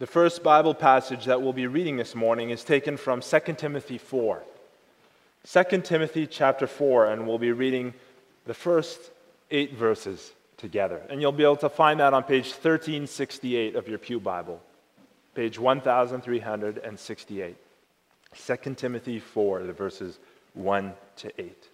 The 0.00 0.06
first 0.06 0.42
Bible 0.42 0.74
passage 0.74 1.26
that 1.26 1.42
we'll 1.42 1.52
be 1.52 1.66
reading 1.66 1.98
this 1.98 2.14
morning 2.14 2.48
is 2.48 2.64
taken 2.64 2.96
from 2.96 3.20
2 3.20 3.40
Timothy 3.58 3.98
4. 3.98 4.42
2 5.46 5.62
Timothy 5.82 6.26
chapter 6.26 6.66
4, 6.66 7.12
and 7.12 7.28
we'll 7.28 7.36
be 7.36 7.52
reading 7.52 7.92
the 8.46 8.54
first 8.54 8.98
eight 9.50 9.74
verses 9.74 10.32
together. 10.56 11.02
And 11.10 11.20
you'll 11.20 11.32
be 11.32 11.42
able 11.42 11.56
to 11.56 11.68
find 11.68 12.00
that 12.00 12.14
on 12.14 12.22
page 12.22 12.46
1368 12.46 13.76
of 13.76 13.88
your 13.88 13.98
Pew 13.98 14.18
Bible, 14.18 14.62
page 15.34 15.58
1368. 15.58 17.56
2 18.34 18.56
Timothy 18.76 19.18
4, 19.18 19.64
the 19.64 19.74
verses 19.74 20.18
1 20.54 20.94
to 21.16 21.30
8. 21.38 21.68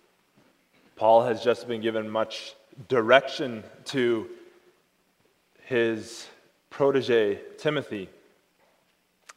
Paul 0.97 1.23
has 1.23 1.45
just 1.45 1.69
been 1.69 1.81
given 1.81 2.11
much 2.11 2.57
direction 2.89 3.63
to 3.85 4.29
his 5.67 6.27
protege, 6.71 7.39
Timothy. 7.57 8.09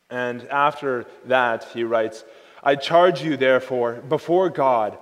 And 0.09 0.47
after 0.49 1.05
that, 1.25 1.65
he 1.65 1.83
writes, 1.83 2.23
I 2.63 2.75
charge 2.75 3.21
you, 3.21 3.37
therefore, 3.37 3.93
before 3.95 4.49
God 4.49 4.97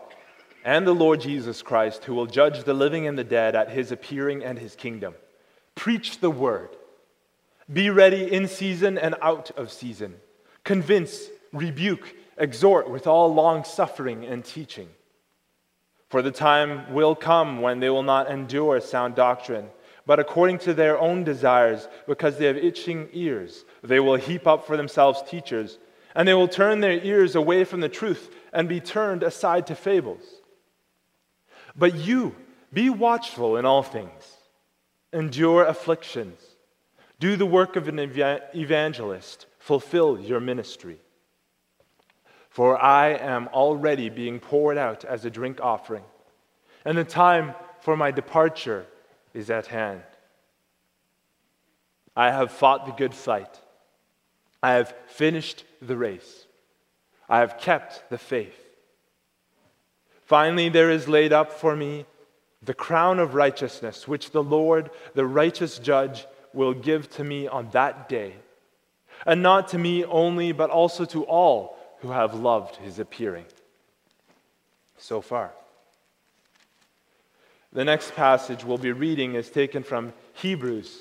and 0.63 0.85
the 0.85 0.93
Lord 0.93 1.21
Jesus 1.21 1.61
Christ, 1.61 2.03
who 2.03 2.13
will 2.13 2.25
judge 2.25 2.63
the 2.63 2.73
living 2.73 3.07
and 3.07 3.17
the 3.17 3.23
dead 3.23 3.55
at 3.55 3.71
his 3.71 3.91
appearing 3.91 4.43
and 4.43 4.59
his 4.59 4.75
kingdom. 4.75 5.15
Preach 5.75 6.19
the 6.19 6.29
word. 6.29 6.69
Be 7.71 7.89
ready 7.89 8.31
in 8.31 8.47
season 8.47 8.97
and 8.97 9.15
out 9.21 9.51
of 9.51 9.71
season. 9.71 10.15
Convince, 10.63 11.27
rebuke, 11.53 12.15
exhort 12.37 12.89
with 12.89 13.07
all 13.07 13.33
long 13.33 13.63
suffering 13.63 14.25
and 14.25 14.43
teaching. 14.43 14.89
For 16.09 16.21
the 16.21 16.31
time 16.31 16.93
will 16.93 17.15
come 17.15 17.61
when 17.61 17.79
they 17.79 17.89
will 17.89 18.03
not 18.03 18.29
endure 18.29 18.79
sound 18.79 19.15
doctrine, 19.15 19.69
but 20.07 20.19
according 20.19 20.57
to 20.57 20.73
their 20.73 20.97
own 20.97 21.25
desires, 21.25 21.89
because 22.07 22.37
they 22.37 22.45
have 22.45 22.55
itching 22.55 23.09
ears, 23.11 23.65
they 23.83 23.99
will 23.99 24.15
heap 24.15 24.47
up 24.47 24.65
for 24.65 24.77
themselves 24.77 25.21
teachers, 25.27 25.79
and 26.15 26.25
they 26.25 26.33
will 26.33 26.47
turn 26.47 26.79
their 26.79 27.03
ears 27.03 27.35
away 27.35 27.65
from 27.65 27.81
the 27.81 27.89
truth 27.89 28.33
and 28.53 28.69
be 28.69 28.79
turned 28.79 29.21
aside 29.21 29.67
to 29.67 29.75
fables. 29.75 30.23
But 31.75 31.93
you, 31.93 32.37
be 32.71 32.89
watchful 32.89 33.57
in 33.57 33.65
all 33.65 33.83
things, 33.83 34.37
endure 35.11 35.65
afflictions, 35.65 36.41
do 37.19 37.35
the 37.35 37.45
work 37.45 37.75
of 37.75 37.89
an 37.89 37.99
evangelist, 37.99 39.45
fulfill 39.59 40.21
your 40.21 40.39
ministry. 40.39 40.99
For 42.49 42.81
I 42.81 43.09
am 43.09 43.49
already 43.49 44.07
being 44.07 44.39
poured 44.39 44.77
out 44.77 45.03
as 45.03 45.25
a 45.25 45.29
drink 45.29 45.59
offering, 45.61 46.05
and 46.85 46.97
the 46.97 47.03
time 47.03 47.53
for 47.81 47.97
my 47.97 48.11
departure 48.11 48.87
is 49.33 49.49
at 49.49 49.67
hand. 49.67 50.01
I 52.15 52.31
have 52.31 52.51
fought 52.51 52.85
the 52.85 52.91
good 52.91 53.13
fight. 53.13 53.59
I 54.63 54.73
have 54.73 54.93
finished 55.07 55.63
the 55.81 55.97
race. 55.97 56.45
I 57.29 57.39
have 57.39 57.59
kept 57.59 58.09
the 58.09 58.17
faith. 58.17 58.59
Finally, 60.25 60.69
there 60.69 60.89
is 60.89 61.07
laid 61.07 61.31
up 61.31 61.51
for 61.51 61.75
me 61.75 62.05
the 62.63 62.73
crown 62.73 63.19
of 63.19 63.35
righteousness, 63.35 64.07
which 64.07 64.31
the 64.31 64.43
Lord, 64.43 64.89
the 65.13 65.25
righteous 65.25 65.77
judge, 65.77 66.25
will 66.53 66.73
give 66.73 67.09
to 67.11 67.23
me 67.23 67.47
on 67.47 67.69
that 67.71 68.09
day. 68.09 68.33
And 69.25 69.41
not 69.41 69.69
to 69.69 69.77
me 69.77 70.03
only, 70.03 70.51
but 70.51 70.69
also 70.69 71.05
to 71.05 71.23
all 71.25 71.77
who 71.99 72.11
have 72.11 72.33
loved 72.33 72.77
his 72.77 72.99
appearing. 72.99 73.45
So 74.97 75.21
far. 75.21 75.51
The 77.77 77.85
next 77.85 78.15
passage 78.15 78.63
we'll 78.63 78.79
be 78.79 78.91
reading 78.91 79.35
is 79.35 79.51
taken 79.51 79.83
from 79.83 80.11
Hebrews, 80.33 80.97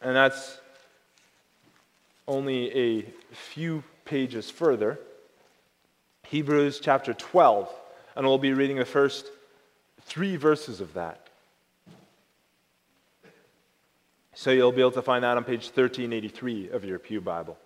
and 0.00 0.14
that's 0.14 0.60
only 2.28 2.72
a 2.72 3.02
few 3.32 3.82
pages 4.04 4.48
further. 4.48 4.96
Hebrews 6.28 6.78
chapter 6.78 7.14
12, 7.14 7.68
and 8.14 8.24
we'll 8.24 8.38
be 8.38 8.52
reading 8.52 8.76
the 8.76 8.84
first 8.84 9.26
three 10.02 10.36
verses 10.36 10.80
of 10.80 10.94
that. 10.94 11.26
So 14.34 14.52
you'll 14.52 14.70
be 14.70 14.82
able 14.82 14.92
to 14.92 15.02
find 15.02 15.24
that 15.24 15.36
on 15.36 15.42
page 15.42 15.64
1383 15.64 16.68
of 16.68 16.84
your 16.84 17.00
Pew 17.00 17.20
Bible. 17.20 17.58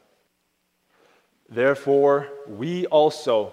Therefore, 1.51 2.29
we 2.47 2.87
also, 2.87 3.53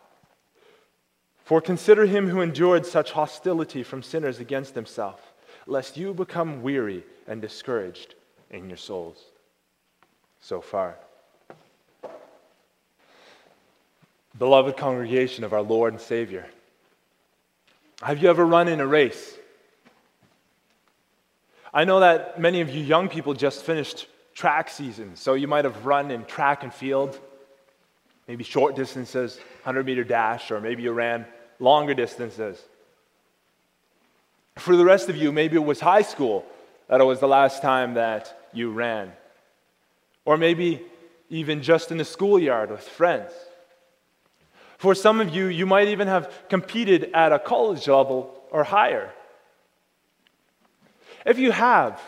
For 1.51 1.59
consider 1.59 2.05
him 2.05 2.29
who 2.29 2.39
endured 2.39 2.85
such 2.85 3.11
hostility 3.11 3.83
from 3.83 4.03
sinners 4.03 4.39
against 4.39 4.73
himself, 4.73 5.33
lest 5.67 5.97
you 5.97 6.13
become 6.13 6.61
weary 6.61 7.03
and 7.27 7.41
discouraged 7.41 8.15
in 8.51 8.69
your 8.69 8.77
souls. 8.77 9.17
So 10.39 10.61
far. 10.61 10.95
Beloved 14.39 14.77
congregation 14.77 15.43
of 15.43 15.51
our 15.51 15.61
Lord 15.61 15.91
and 15.91 16.01
Savior, 16.01 16.45
have 18.01 18.23
you 18.23 18.29
ever 18.29 18.45
run 18.45 18.69
in 18.69 18.79
a 18.79 18.87
race? 18.87 19.37
I 21.73 21.83
know 21.83 21.99
that 21.99 22.39
many 22.39 22.61
of 22.61 22.69
you 22.69 22.81
young 22.81 23.09
people 23.09 23.33
just 23.33 23.65
finished 23.65 24.07
track 24.33 24.69
season, 24.69 25.17
so 25.17 25.33
you 25.33 25.49
might 25.49 25.65
have 25.65 25.85
run 25.85 26.11
in 26.11 26.23
track 26.23 26.63
and 26.63 26.73
field, 26.73 27.19
maybe 28.25 28.45
short 28.45 28.77
distances, 28.77 29.35
100 29.63 29.85
meter 29.85 30.05
dash, 30.05 30.49
or 30.49 30.61
maybe 30.61 30.83
you 30.83 30.93
ran 30.93 31.25
longer 31.61 31.93
distances. 31.93 32.61
For 34.57 34.75
the 34.75 34.83
rest 34.83 35.07
of 35.07 35.15
you, 35.15 35.31
maybe 35.31 35.55
it 35.55 35.63
was 35.63 35.79
high 35.79 36.01
school 36.01 36.45
that 36.87 36.99
it 36.99 37.05
was 37.05 37.19
the 37.19 37.27
last 37.27 37.61
time 37.61 37.93
that 37.93 38.49
you 38.51 38.71
ran. 38.71 39.13
Or 40.25 40.37
maybe 40.37 40.81
even 41.29 41.61
just 41.61 41.91
in 41.91 41.97
the 41.97 42.05
schoolyard 42.05 42.69
with 42.69 42.87
friends. 42.87 43.31
For 44.77 44.93
some 44.93 45.21
of 45.21 45.33
you, 45.33 45.45
you 45.45 45.65
might 45.65 45.87
even 45.87 46.07
have 46.07 46.33
competed 46.49 47.11
at 47.13 47.31
a 47.31 47.39
college 47.39 47.87
level 47.87 48.35
or 48.51 48.63
higher. 48.63 49.11
If 51.25 51.37
you 51.37 51.51
have, 51.51 52.01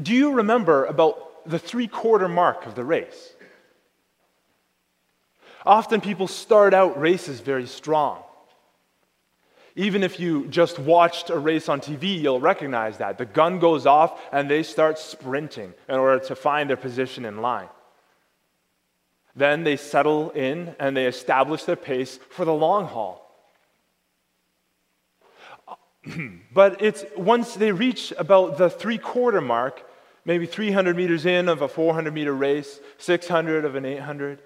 do 0.00 0.14
you 0.14 0.32
remember 0.32 0.86
about 0.86 1.48
the 1.48 1.58
three 1.58 1.88
quarter 1.88 2.28
mark 2.28 2.66
of 2.66 2.74
the 2.74 2.84
race? 2.84 3.34
Often 5.66 6.00
people 6.00 6.26
start 6.26 6.74
out 6.74 7.00
races 7.00 7.40
very 7.40 7.66
strong. 7.66 8.22
Even 9.76 10.02
if 10.02 10.18
you 10.18 10.46
just 10.48 10.78
watched 10.78 11.30
a 11.30 11.38
race 11.38 11.68
on 11.68 11.80
TV, 11.80 12.20
you'll 12.20 12.40
recognize 12.40 12.98
that. 12.98 13.18
The 13.18 13.26
gun 13.26 13.58
goes 13.58 13.86
off 13.86 14.20
and 14.32 14.50
they 14.50 14.62
start 14.62 14.98
sprinting 14.98 15.74
in 15.88 15.94
order 15.94 16.24
to 16.26 16.34
find 16.34 16.68
their 16.68 16.76
position 16.76 17.24
in 17.24 17.40
line. 17.40 17.68
Then 19.36 19.62
they 19.62 19.76
settle 19.76 20.30
in 20.30 20.74
and 20.80 20.96
they 20.96 21.06
establish 21.06 21.64
their 21.64 21.76
pace 21.76 22.18
for 22.30 22.44
the 22.44 22.52
long 22.52 22.86
haul. 22.86 23.26
but 26.52 26.82
it's 26.82 27.04
once 27.16 27.54
they 27.54 27.70
reach 27.70 28.12
about 28.18 28.58
the 28.58 28.68
three 28.68 28.98
quarter 28.98 29.40
mark, 29.40 29.88
maybe 30.24 30.46
300 30.46 30.96
meters 30.96 31.26
in 31.26 31.48
of 31.48 31.62
a 31.62 31.68
400 31.68 32.12
meter 32.12 32.34
race, 32.34 32.80
600 32.98 33.64
of 33.64 33.76
an 33.76 33.84
800, 33.84 34.40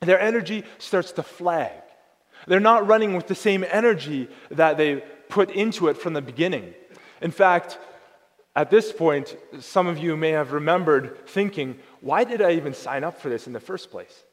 their 0.00 0.20
energy 0.20 0.64
starts 0.78 1.12
to 1.12 1.22
flag. 1.22 1.72
They're 2.46 2.60
not 2.60 2.86
running 2.86 3.14
with 3.14 3.26
the 3.26 3.34
same 3.34 3.64
energy 3.70 4.28
that 4.50 4.76
they 4.76 5.02
put 5.28 5.50
into 5.50 5.88
it 5.88 5.96
from 5.96 6.12
the 6.12 6.22
beginning. 6.22 6.74
In 7.20 7.30
fact, 7.30 7.78
at 8.56 8.70
this 8.70 8.92
point, 8.92 9.36
some 9.60 9.86
of 9.86 9.98
you 9.98 10.16
may 10.16 10.30
have 10.30 10.52
remembered 10.52 11.26
thinking, 11.26 11.78
why 12.00 12.24
did 12.24 12.40
I 12.40 12.52
even 12.52 12.74
sign 12.74 13.02
up 13.02 13.20
for 13.20 13.28
this 13.28 13.46
in 13.46 13.52
the 13.52 13.60
first 13.60 13.90
place? 13.90 14.24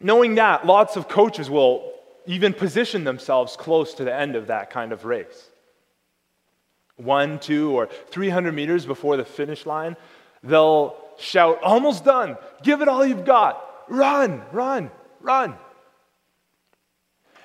Knowing 0.00 0.36
that, 0.36 0.66
lots 0.66 0.96
of 0.96 1.08
coaches 1.08 1.48
will 1.48 1.92
even 2.26 2.52
position 2.52 3.04
themselves 3.04 3.56
close 3.56 3.94
to 3.94 4.04
the 4.04 4.14
end 4.14 4.36
of 4.36 4.48
that 4.48 4.70
kind 4.70 4.92
of 4.92 5.04
race. 5.04 5.48
One, 6.96 7.38
two, 7.38 7.72
or 7.72 7.86
300 8.10 8.52
meters 8.52 8.86
before 8.86 9.16
the 9.16 9.24
finish 9.24 9.66
line, 9.66 9.96
they'll 10.42 10.96
shout, 11.18 11.62
Almost 11.62 12.04
done. 12.04 12.36
Give 12.62 12.82
it 12.82 12.88
all 12.88 13.04
you've 13.04 13.24
got. 13.24 13.62
Run, 13.88 14.42
run, 14.52 14.90
run. 15.20 15.56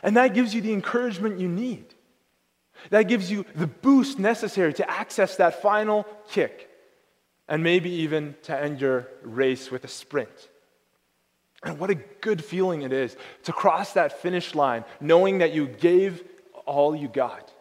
And 0.03 0.15
that 0.17 0.33
gives 0.33 0.53
you 0.53 0.61
the 0.61 0.73
encouragement 0.73 1.39
you 1.39 1.47
need. 1.47 1.93
That 2.91 3.03
gives 3.03 3.31
you 3.31 3.45
the 3.55 3.67
boost 3.67 4.19
necessary 4.19 4.73
to 4.75 4.89
access 4.89 5.35
that 5.37 5.61
final 5.61 6.05
kick. 6.29 6.69
and 7.49 7.63
maybe 7.63 7.89
even 7.89 8.35
to 8.43 8.57
end 8.57 8.81
your 8.81 9.07
race 9.23 9.71
with 9.71 9.85
a 9.85 9.87
sprint. 9.87 10.49
And 11.63 11.79
what 11.79 11.89
a 11.89 11.95
good 11.95 12.43
feeling 12.43 12.81
it 12.81 12.91
is 12.91 13.15
to 13.43 13.53
cross 13.53 13.93
that 13.93 14.21
finish 14.21 14.53
line 14.53 14.83
knowing 14.99 15.39
that 15.39 15.53
you 15.53 15.67
gave 15.67 16.23
all 16.65 16.95
you 16.95 17.07
got. 17.07 17.51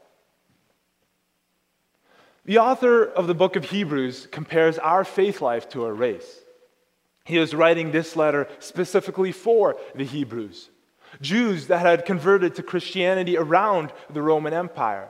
The 2.46 2.58
author 2.58 3.04
of 3.04 3.26
the 3.26 3.34
book 3.34 3.56
of 3.56 3.66
Hebrews 3.66 4.28
compares 4.30 4.78
our 4.78 5.04
faith 5.04 5.40
life 5.40 5.68
to 5.70 5.84
a 5.84 5.92
race. 5.92 6.42
He 7.24 7.38
is 7.38 7.56
writing 7.56 7.90
this 7.90 8.14
letter 8.14 8.46
specifically 8.60 9.32
for 9.32 9.76
the 9.96 10.04
Hebrews, 10.04 10.70
Jews 11.20 11.66
that 11.66 11.80
had 11.80 12.06
converted 12.06 12.54
to 12.54 12.62
Christianity 12.62 13.36
around 13.36 13.92
the 14.08 14.22
Roman 14.22 14.54
Empire. 14.54 15.08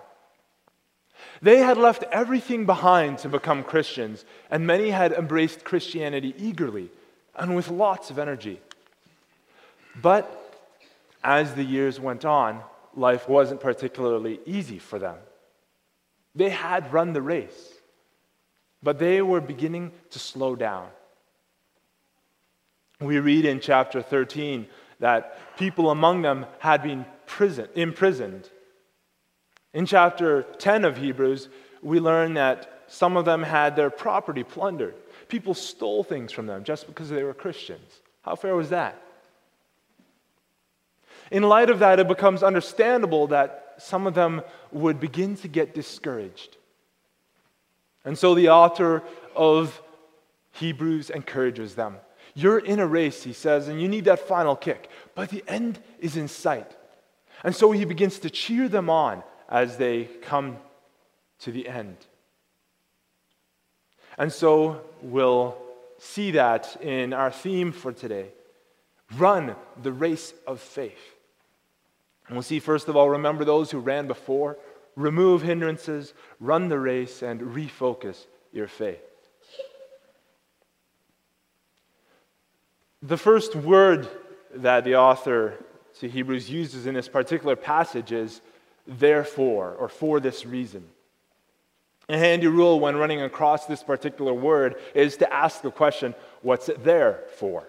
They 1.42 1.58
had 1.58 1.76
left 1.76 2.04
everything 2.10 2.64
behind 2.64 3.18
to 3.18 3.28
become 3.28 3.62
Christians, 3.62 4.24
and 4.50 4.66
many 4.66 4.88
had 4.88 5.12
embraced 5.12 5.62
Christianity 5.62 6.34
eagerly 6.38 6.88
and 7.34 7.54
with 7.54 7.68
lots 7.68 8.08
of 8.08 8.18
energy. 8.18 8.60
But 10.00 10.24
as 11.22 11.54
the 11.54 11.64
years 11.64 12.00
went 12.00 12.24
on, 12.24 12.62
life 12.94 13.28
wasn't 13.28 13.60
particularly 13.60 14.40
easy 14.46 14.78
for 14.78 14.98
them. 14.98 15.16
They 16.36 16.50
had 16.50 16.92
run 16.92 17.14
the 17.14 17.22
race, 17.22 17.72
but 18.82 18.98
they 18.98 19.22
were 19.22 19.40
beginning 19.40 19.90
to 20.10 20.18
slow 20.18 20.54
down. 20.54 20.88
We 23.00 23.18
read 23.18 23.46
in 23.46 23.60
chapter 23.60 24.02
13 24.02 24.66
that 25.00 25.56
people 25.58 25.90
among 25.90 26.22
them 26.22 26.46
had 26.58 26.82
been 26.82 27.06
prison, 27.26 27.68
imprisoned. 27.74 28.48
In 29.72 29.86
chapter 29.86 30.42
10 30.42 30.84
of 30.84 30.98
Hebrews, 30.98 31.48
we 31.82 32.00
learn 32.00 32.34
that 32.34 32.84
some 32.86 33.16
of 33.16 33.24
them 33.24 33.42
had 33.42 33.74
their 33.74 33.90
property 33.90 34.44
plundered. 34.44 34.94
People 35.28 35.54
stole 35.54 36.04
things 36.04 36.32
from 36.32 36.46
them 36.46 36.64
just 36.64 36.86
because 36.86 37.08
they 37.08 37.24
were 37.24 37.34
Christians. 37.34 38.00
How 38.22 38.36
fair 38.36 38.54
was 38.54 38.70
that? 38.70 39.02
In 41.30 41.42
light 41.42 41.70
of 41.70 41.80
that, 41.80 41.98
it 41.98 42.08
becomes 42.08 42.42
understandable 42.42 43.26
that 43.28 43.65
some 43.78 44.06
of 44.06 44.14
them 44.14 44.42
would 44.72 45.00
begin 45.00 45.36
to 45.36 45.48
get 45.48 45.74
discouraged. 45.74 46.56
And 48.04 48.16
so 48.16 48.34
the 48.34 48.50
author 48.50 49.02
of 49.34 49.82
Hebrews 50.52 51.10
encourages 51.10 51.74
them. 51.74 51.96
You're 52.34 52.58
in 52.58 52.78
a 52.80 52.86
race, 52.86 53.22
he 53.22 53.32
says, 53.32 53.68
and 53.68 53.80
you 53.80 53.88
need 53.88 54.04
that 54.04 54.20
final 54.20 54.56
kick, 54.56 54.90
but 55.14 55.30
the 55.30 55.42
end 55.48 55.78
is 56.00 56.16
in 56.16 56.28
sight. 56.28 56.76
And 57.42 57.54
so 57.54 57.72
he 57.72 57.84
begins 57.84 58.18
to 58.20 58.30
cheer 58.30 58.68
them 58.68 58.90
on 58.90 59.22
as 59.48 59.76
they 59.76 60.04
come 60.22 60.58
to 61.40 61.52
the 61.52 61.68
end. 61.68 61.96
And 64.18 64.32
so 64.32 64.82
we'll 65.02 65.56
see 65.98 66.32
that 66.32 66.80
in 66.80 67.12
our 67.12 67.30
theme 67.30 67.72
for 67.72 67.92
today 67.92 68.28
run 69.16 69.54
the 69.82 69.92
race 69.92 70.34
of 70.46 70.60
faith. 70.60 71.15
And 72.28 72.36
we'll 72.36 72.42
see, 72.42 72.58
first 72.58 72.88
of 72.88 72.96
all, 72.96 73.08
remember 73.08 73.44
those 73.44 73.70
who 73.70 73.78
ran 73.78 74.06
before, 74.06 74.56
remove 74.96 75.42
hindrances, 75.42 76.14
run 76.40 76.68
the 76.68 76.78
race, 76.78 77.22
and 77.22 77.40
refocus 77.40 78.26
your 78.52 78.66
faith. 78.66 79.02
The 83.02 83.16
first 83.16 83.54
word 83.54 84.08
that 84.54 84.84
the 84.84 84.96
author 84.96 85.54
to 86.00 86.08
Hebrews 86.08 86.50
uses 86.50 86.86
in 86.86 86.94
this 86.94 87.08
particular 87.08 87.54
passage 87.54 88.10
is 88.10 88.40
therefore, 88.86 89.76
or 89.78 89.88
for 89.88 90.18
this 90.18 90.44
reason. 90.44 90.84
A 92.08 92.16
handy 92.16 92.46
rule 92.46 92.80
when 92.80 92.96
running 92.96 93.22
across 93.22 93.66
this 93.66 93.82
particular 93.82 94.32
word 94.32 94.76
is 94.94 95.16
to 95.18 95.32
ask 95.32 95.62
the 95.62 95.70
question, 95.70 96.14
what's 96.42 96.68
it 96.68 96.84
there 96.84 97.24
for? 97.36 97.64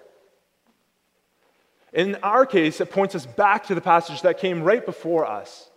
In 1.97 2.13
our 2.21 2.45
case, 2.45 2.79
it 2.79 2.91
points 2.91 3.15
us 3.15 3.25
back 3.25 3.65
to 3.65 3.75
the 3.75 3.81
passage 3.81 4.21
that 4.21 4.37
came 4.37 4.61
right 4.61 4.85
before 4.85 5.25
us. 5.25 5.67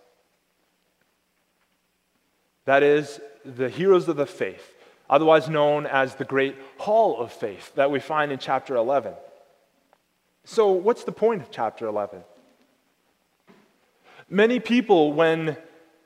That 2.66 2.82
is, 2.82 3.22
the 3.42 3.70
heroes 3.70 4.06
of 4.06 4.16
the 4.16 4.26
faith, 4.26 4.74
otherwise 5.08 5.48
known 5.48 5.86
as 5.86 6.16
the 6.16 6.26
great 6.26 6.58
hall 6.76 7.18
of 7.18 7.32
faith 7.32 7.74
that 7.74 7.90
we 7.90 8.00
find 8.00 8.30
in 8.30 8.38
chapter 8.38 8.76
11. 8.76 9.14
So, 10.44 10.72
what's 10.72 11.04
the 11.04 11.12
point 11.12 11.40
of 11.40 11.50
chapter 11.50 11.86
11? 11.86 12.22
Many 14.28 14.60
people, 14.60 15.14
when 15.14 15.56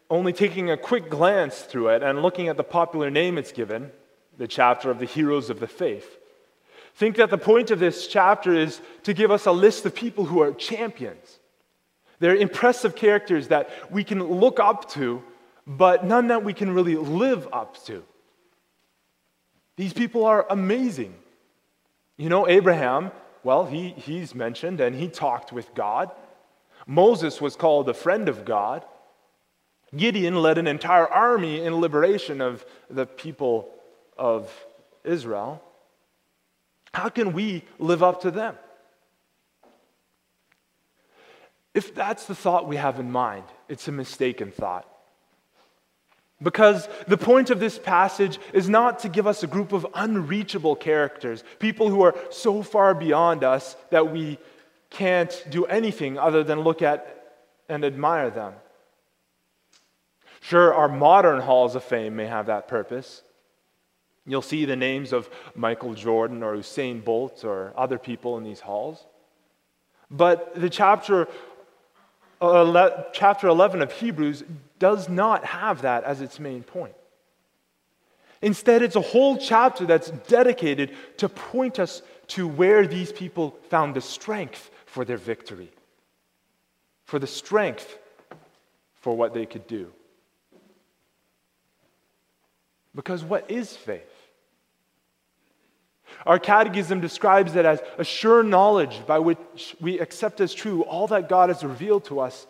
only 0.08 0.32
taking 0.32 0.70
a 0.70 0.76
quick 0.76 1.10
glance 1.10 1.62
through 1.62 1.88
it 1.88 2.04
and 2.04 2.22
looking 2.22 2.46
at 2.46 2.56
the 2.56 2.62
popular 2.62 3.10
name 3.10 3.36
it's 3.36 3.50
given, 3.50 3.90
the 4.38 4.46
chapter 4.46 4.92
of 4.92 5.00
the 5.00 5.06
heroes 5.06 5.50
of 5.50 5.58
the 5.58 5.66
faith, 5.66 6.18
think 6.94 7.16
that 7.16 7.30
the 7.30 7.38
point 7.38 7.70
of 7.70 7.78
this 7.78 8.06
chapter 8.06 8.54
is 8.54 8.80
to 9.02 9.12
give 9.12 9.30
us 9.30 9.46
a 9.46 9.52
list 9.52 9.84
of 9.84 9.94
people 9.94 10.24
who 10.24 10.40
are 10.40 10.52
champions. 10.52 11.38
They're 12.20 12.36
impressive 12.36 12.94
characters 12.94 13.48
that 13.48 13.70
we 13.90 14.04
can 14.04 14.22
look 14.22 14.60
up 14.60 14.90
to, 14.92 15.22
but 15.66 16.04
none 16.04 16.28
that 16.28 16.44
we 16.44 16.52
can 16.52 16.72
really 16.72 16.96
live 16.96 17.48
up 17.52 17.84
to. 17.86 18.04
These 19.76 19.92
people 19.92 20.24
are 20.24 20.46
amazing. 20.48 21.14
You 22.16 22.28
know, 22.28 22.46
Abraham, 22.48 23.10
well, 23.42 23.66
he, 23.66 23.90
he's 23.90 24.34
mentioned 24.34 24.80
and 24.80 24.94
he 24.94 25.08
talked 25.08 25.52
with 25.52 25.74
God. 25.74 26.10
Moses 26.86 27.40
was 27.40 27.56
called 27.56 27.88
a 27.88 27.94
friend 27.94 28.28
of 28.28 28.44
God. 28.44 28.84
Gideon 29.96 30.36
led 30.36 30.58
an 30.58 30.66
entire 30.66 31.08
army 31.08 31.64
in 31.64 31.80
liberation 31.80 32.40
of 32.40 32.64
the 32.88 33.06
people 33.06 33.68
of 34.16 34.52
Israel. 35.02 35.62
How 36.94 37.08
can 37.08 37.32
we 37.32 37.64
live 37.80 38.04
up 38.04 38.22
to 38.22 38.30
them? 38.30 38.56
If 41.74 41.92
that's 41.92 42.26
the 42.26 42.36
thought 42.36 42.68
we 42.68 42.76
have 42.76 43.00
in 43.00 43.10
mind, 43.10 43.42
it's 43.68 43.88
a 43.88 43.92
mistaken 43.92 44.52
thought. 44.52 44.88
Because 46.40 46.88
the 47.08 47.16
point 47.16 47.50
of 47.50 47.58
this 47.58 47.80
passage 47.80 48.38
is 48.52 48.68
not 48.68 49.00
to 49.00 49.08
give 49.08 49.26
us 49.26 49.42
a 49.42 49.48
group 49.48 49.72
of 49.72 49.84
unreachable 49.92 50.76
characters, 50.76 51.42
people 51.58 51.88
who 51.88 52.02
are 52.02 52.14
so 52.30 52.62
far 52.62 52.94
beyond 52.94 53.42
us 53.42 53.74
that 53.90 54.12
we 54.12 54.38
can't 54.90 55.44
do 55.50 55.64
anything 55.64 56.16
other 56.16 56.44
than 56.44 56.60
look 56.60 56.80
at 56.80 57.40
and 57.68 57.84
admire 57.84 58.30
them. 58.30 58.52
Sure, 60.40 60.72
our 60.72 60.88
modern 60.88 61.40
halls 61.40 61.74
of 61.74 61.82
fame 61.82 62.14
may 62.14 62.26
have 62.26 62.46
that 62.46 62.68
purpose. 62.68 63.23
You'll 64.26 64.42
see 64.42 64.64
the 64.64 64.76
names 64.76 65.12
of 65.12 65.28
Michael 65.54 65.94
Jordan 65.94 66.42
or 66.42 66.56
Usain 66.56 67.04
Bolt 67.04 67.44
or 67.44 67.72
other 67.76 67.98
people 67.98 68.38
in 68.38 68.44
these 68.44 68.60
halls. 68.60 69.04
But 70.10 70.54
the 70.54 70.70
chapter, 70.70 71.28
chapter 72.40 73.48
11 73.48 73.82
of 73.82 73.92
Hebrews 73.92 74.44
does 74.78 75.08
not 75.08 75.44
have 75.44 75.82
that 75.82 76.04
as 76.04 76.20
its 76.20 76.40
main 76.40 76.62
point. 76.62 76.94
Instead, 78.40 78.82
it's 78.82 78.96
a 78.96 79.00
whole 79.00 79.38
chapter 79.38 79.86
that's 79.86 80.10
dedicated 80.28 80.94
to 81.18 81.28
point 81.28 81.78
us 81.78 82.02
to 82.28 82.46
where 82.46 82.86
these 82.86 83.12
people 83.12 83.56
found 83.70 83.94
the 83.94 84.00
strength 84.00 84.70
for 84.86 85.04
their 85.04 85.16
victory, 85.16 85.70
for 87.04 87.18
the 87.18 87.26
strength 87.26 87.98
for 89.00 89.16
what 89.16 89.34
they 89.34 89.46
could 89.46 89.66
do. 89.66 89.92
Because 92.94 93.24
what 93.24 93.50
is 93.50 93.76
faith? 93.76 94.10
Our 96.26 96.38
catechism 96.38 97.00
describes 97.00 97.54
it 97.56 97.64
as 97.64 97.80
a 97.98 98.04
sure 98.04 98.42
knowledge 98.42 99.02
by 99.06 99.18
which 99.18 99.76
we 99.80 99.98
accept 99.98 100.40
as 100.40 100.54
true 100.54 100.82
all 100.82 101.06
that 101.08 101.28
God 101.28 101.50
has 101.50 101.62
revealed 101.62 102.04
to 102.06 102.20
us 102.20 102.46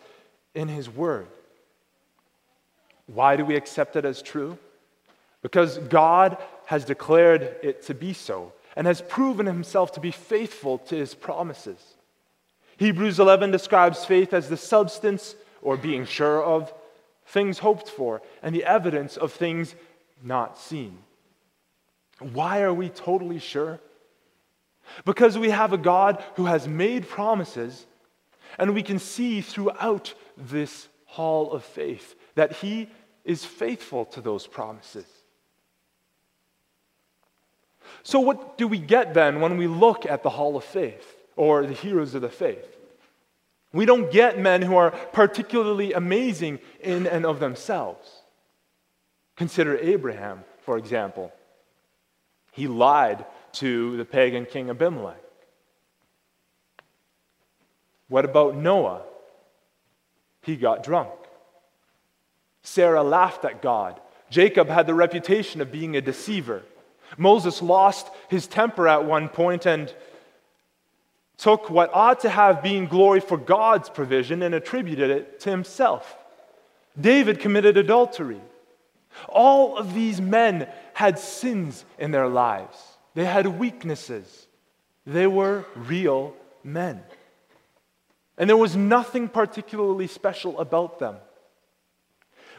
in 0.53 0.67
His 0.67 0.89
Word. 0.89 1.27
Why 3.07 3.35
do 3.35 3.45
we 3.45 3.55
accept 3.55 3.95
it 3.95 4.05
as 4.05 4.21
true? 4.21 4.57
Because 5.41 5.77
God 5.77 6.37
has 6.65 6.85
declared 6.85 7.55
it 7.61 7.83
to 7.83 7.93
be 7.93 8.13
so 8.13 8.53
and 8.75 8.87
has 8.87 9.01
proven 9.01 9.45
Himself 9.45 9.91
to 9.93 9.99
be 9.99 10.11
faithful 10.11 10.79
to 10.79 10.95
His 10.95 11.13
promises. 11.13 11.79
Hebrews 12.77 13.19
11 13.19 13.51
describes 13.51 14.03
faith 14.03 14.33
as 14.33 14.49
the 14.49 14.57
substance 14.57 15.35
or 15.61 15.77
being 15.77 16.05
sure 16.05 16.43
of 16.43 16.73
things 17.27 17.59
hoped 17.59 17.89
for 17.89 18.21
and 18.43 18.53
the 18.53 18.63
evidence 18.63 19.17
of 19.17 19.31
things 19.31 19.75
not 20.23 20.57
seen. 20.57 20.97
Why 22.19 22.61
are 22.61 22.73
we 22.73 22.89
totally 22.89 23.39
sure? 23.39 23.79
Because 25.03 25.37
we 25.37 25.49
have 25.49 25.73
a 25.73 25.77
God 25.77 26.23
who 26.35 26.45
has 26.45 26.67
made 26.67 27.07
promises, 27.07 27.85
and 28.57 28.73
we 28.73 28.83
can 28.83 28.99
see 28.99 29.41
throughout 29.41 30.13
this 30.37 30.87
hall 31.05 31.51
of 31.51 31.63
faith 31.63 32.15
that 32.35 32.53
He 32.53 32.89
is 33.23 33.43
faithful 33.43 34.05
to 34.05 34.21
those 34.21 34.47
promises. 34.47 35.05
So, 38.03 38.19
what 38.19 38.57
do 38.57 38.67
we 38.67 38.77
get 38.77 39.13
then 39.13 39.41
when 39.41 39.57
we 39.57 39.67
look 39.67 40.05
at 40.05 40.23
the 40.23 40.29
hall 40.29 40.55
of 40.55 40.63
faith 40.63 41.15
or 41.35 41.65
the 41.65 41.73
heroes 41.73 42.15
of 42.15 42.21
the 42.21 42.29
faith? 42.29 42.77
We 43.73 43.85
don't 43.85 44.11
get 44.11 44.39
men 44.39 44.61
who 44.61 44.77
are 44.77 44.91
particularly 44.91 45.91
amazing 45.91 46.59
in 46.79 47.07
and 47.07 47.25
of 47.25 47.39
themselves. 47.39 48.09
Consider 49.35 49.77
Abraham, 49.77 50.45
for 50.61 50.77
example. 50.77 51.33
He 52.55 52.67
lied 52.67 53.25
to 53.53 53.97
the 53.97 54.05
pagan 54.05 54.45
king 54.45 54.69
Abimelech. 54.69 55.21
What 58.07 58.23
about 58.23 58.55
Noah? 58.55 59.01
He 60.41 60.55
got 60.55 60.83
drunk. 60.83 61.11
Sarah 62.63 63.03
laughed 63.03 63.43
at 63.43 63.61
God. 63.61 63.99
Jacob 64.29 64.69
had 64.69 64.87
the 64.87 64.93
reputation 64.93 65.59
of 65.59 65.71
being 65.71 65.95
a 65.95 66.01
deceiver. 66.01 66.63
Moses 67.17 67.61
lost 67.61 68.07
his 68.29 68.47
temper 68.47 68.87
at 68.87 69.05
one 69.05 69.27
point 69.27 69.65
and 69.65 69.93
took 71.37 71.69
what 71.69 71.93
ought 71.93 72.21
to 72.21 72.29
have 72.29 72.63
been 72.63 72.87
glory 72.87 73.19
for 73.19 73.37
God's 73.37 73.89
provision 73.89 74.41
and 74.41 74.55
attributed 74.55 75.09
it 75.09 75.41
to 75.41 75.49
himself. 75.49 76.17
David 76.99 77.39
committed 77.39 77.75
adultery. 77.75 78.39
All 79.29 79.77
of 79.77 79.93
these 79.93 80.19
men 80.21 80.67
had 80.93 81.19
sins 81.19 81.85
in 81.97 82.11
their 82.11 82.27
lives, 82.27 82.77
they 83.13 83.25
had 83.25 83.47
weaknesses. 83.47 84.47
They 85.07 85.27
were 85.27 85.65
real 85.75 86.33
men. 86.63 87.03
And 88.37 88.49
there 88.49 88.57
was 88.57 88.75
nothing 88.75 89.29
particularly 89.29 90.07
special 90.07 90.59
about 90.59 90.99
them. 90.99 91.17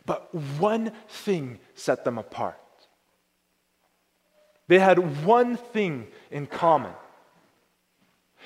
But 0.06 0.32
one 0.32 0.92
thing 1.08 1.58
set 1.74 2.04
them 2.04 2.18
apart. 2.18 2.56
They 4.68 4.78
had 4.78 5.24
one 5.24 5.56
thing 5.56 6.06
in 6.30 6.46
common. 6.46 6.92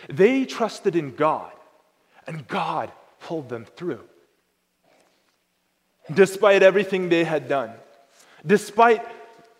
They 0.08 0.44
trusted 0.44 0.96
in 0.96 1.14
God, 1.14 1.52
and 2.26 2.48
God 2.48 2.90
pulled 3.20 3.48
them 3.48 3.66
through. 3.76 4.04
Despite 6.12 6.62
everything 6.62 7.08
they 7.08 7.24
had 7.24 7.48
done, 7.48 7.72
despite 8.46 9.04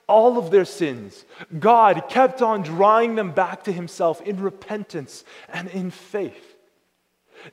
all 0.07 0.39
of 0.39 0.51
their 0.51 0.65
sins, 0.65 1.25
God 1.59 2.09
kept 2.09 2.43
on 2.43 2.63
drawing 2.63 3.15
them 3.15 3.31
back 3.31 3.65
to 3.65 3.73
Himself 3.73 4.21
in 4.23 4.41
repentance 4.41 5.25
and 5.49 5.69
in 5.69 5.91
faith. 5.91 6.57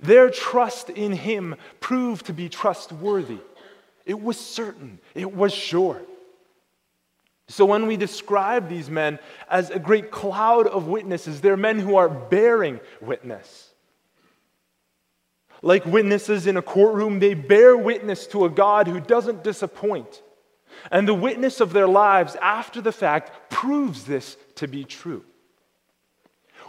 Their 0.01 0.29
trust 0.29 0.89
in 0.89 1.13
Him 1.13 1.55
proved 1.79 2.25
to 2.25 2.33
be 2.33 2.49
trustworthy. 2.49 3.39
It 4.05 4.21
was 4.21 4.39
certain, 4.39 4.99
it 5.13 5.33
was 5.33 5.53
sure. 5.53 6.01
So 7.49 7.65
when 7.65 7.87
we 7.87 7.95
describe 7.95 8.67
these 8.67 8.89
men 8.89 9.19
as 9.49 9.69
a 9.69 9.79
great 9.79 10.11
cloud 10.11 10.67
of 10.67 10.87
witnesses, 10.87 11.39
they're 11.39 11.55
men 11.55 11.79
who 11.79 11.95
are 11.95 12.09
bearing 12.09 12.81
witness. 13.01 13.69
Like 15.61 15.85
witnesses 15.85 16.45
in 16.45 16.57
a 16.57 16.61
courtroom, 16.61 17.19
they 17.19 17.33
bear 17.33 17.75
witness 17.77 18.27
to 18.27 18.45
a 18.45 18.49
God 18.49 18.87
who 18.87 18.99
doesn't 18.99 19.43
disappoint. 19.43 20.21
And 20.91 21.07
the 21.07 21.13
witness 21.13 21.59
of 21.59 21.73
their 21.73 21.87
lives 21.87 22.35
after 22.41 22.81
the 22.81 22.91
fact 22.91 23.49
proves 23.49 24.05
this 24.05 24.37
to 24.55 24.67
be 24.67 24.83
true. 24.83 25.23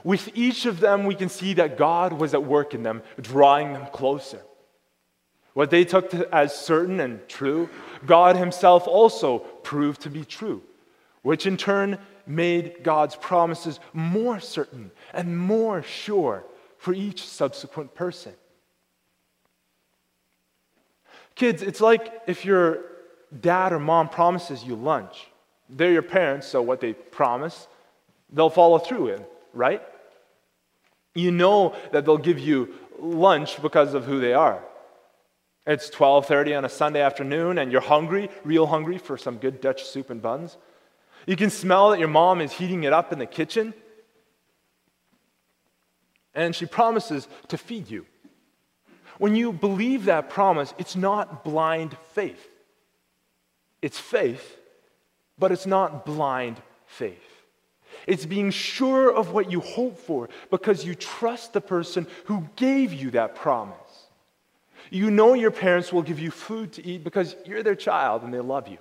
With 0.05 0.31
each 0.35 0.67
of 0.67 0.81
them, 0.81 1.05
we 1.05 1.15
can 1.15 1.29
see 1.29 1.55
that 1.55 1.77
God 1.77 2.13
was 2.13 2.35
at 2.35 2.45
work 2.45 2.75
in 2.75 2.83
them, 2.83 3.03
drawing 3.21 3.73
them 3.73 3.87
closer. 3.93 4.43
What 5.55 5.71
they 5.71 5.85
took 5.85 6.15
as 6.15 6.57
certain 6.57 7.01
and 7.01 7.27
true, 7.29 7.69
God 8.07 8.37
Himself 8.37 8.87
also 8.87 9.39
proved 9.39 10.03
to 10.03 10.11
be 10.11 10.25
true, 10.25 10.63
which 11.23 11.47
in 11.47 11.57
turn 11.57 11.99
made 12.27 12.85
God's 12.85 13.17
promises 13.17 13.81
more 13.93 14.39
certain 14.39 14.93
and 15.13 15.37
more 15.37 15.83
sure 15.83 16.45
for 16.77 16.95
each 16.95 17.25
subsequent 17.25 17.95
person. 17.95 18.35
Kids, 21.35 21.63
it's 21.63 21.81
like 21.81 22.23
if 22.27 22.45
your 22.45 22.85
dad 23.41 23.73
or 23.73 23.79
mom 23.79 24.09
promises 24.09 24.65
you 24.65 24.75
lunch. 24.75 25.29
They're 25.69 25.93
your 25.93 26.03
parents, 26.03 26.47
so 26.47 26.63
what 26.63 26.81
they 26.81 26.95
promise, 26.95 27.69
they'll 28.33 28.51
follow 28.51 28.79
through 28.79 29.05
with, 29.05 29.23
right? 29.53 29.83
You 31.15 31.31
know 31.31 31.77
that 31.93 32.05
they'll 32.05 32.17
give 32.17 32.39
you 32.39 32.75
lunch 32.99 33.61
because 33.61 33.95
of 33.95 34.05
who 34.05 34.21
they 34.21 34.33
are. 34.33 34.63
It's 35.67 35.91
12:30 35.91 36.57
on 36.57 36.65
a 36.65 36.69
Sunday 36.69 37.03
afternoon 37.03 37.59
and 37.59 37.71
you're 37.71 37.83
hungry, 37.83 38.31
real 38.45 38.67
hungry 38.67 38.97
for 38.97 39.19
some 39.19 39.37
good 39.37 39.61
Dutch 39.61 39.85
soup 39.85 40.09
and 40.09 40.23
buns. 40.23 40.57
You 41.27 41.37
can 41.37 41.51
smell 41.51 41.91
that 41.91 41.99
your 41.99 42.09
mom 42.09 42.41
is 42.41 42.53
heating 42.53 42.85
it 42.85 42.93
up 42.95 43.13
in 43.13 43.19
the 43.19 43.27
kitchen. 43.27 43.75
And 46.35 46.55
she 46.55 46.65
promises 46.65 47.29
to 47.49 47.59
feed 47.59 47.91
you. 47.91 48.07
When 49.19 49.35
you 49.35 49.53
believe 49.53 50.05
that 50.05 50.31
promise, 50.31 50.73
it's 50.79 50.97
not 50.97 51.45
blind 51.45 51.97
faith. 52.13 52.49
It's 53.81 53.99
faith, 53.99 54.57
but 55.39 55.53
it's 55.53 55.67
not 55.67 56.05
blind 56.05 56.61
faith. 56.87 57.17
It's 58.07 58.27
being 58.27 58.51
sure 58.51 59.15
of 59.15 59.33
what 59.33 59.51
you 59.51 59.61
hope 59.61 59.99
for 59.99 60.29
because 60.51 60.85
you 60.85 60.95
trust 60.95 61.53
the 61.53 61.61
person 61.61 62.07
who 62.27 62.49
gave 62.57 62.93
you 62.93 63.11
that 63.13 63.35
promise. 63.35 63.77
You 64.91 65.11
know 65.11 65.35
your 65.35 65.51
parents 65.51 65.93
will 65.93 66.03
give 66.03 66.19
you 66.19 66.31
food 66.31 66.73
to 66.75 66.87
eat 66.87 67.05
because 67.05 67.37
you're 67.45 67.63
their 67.63 67.75
child 67.75 68.23
and 68.23 68.33
they 68.33 68.41
love 68.41 68.69
you. 68.69 68.79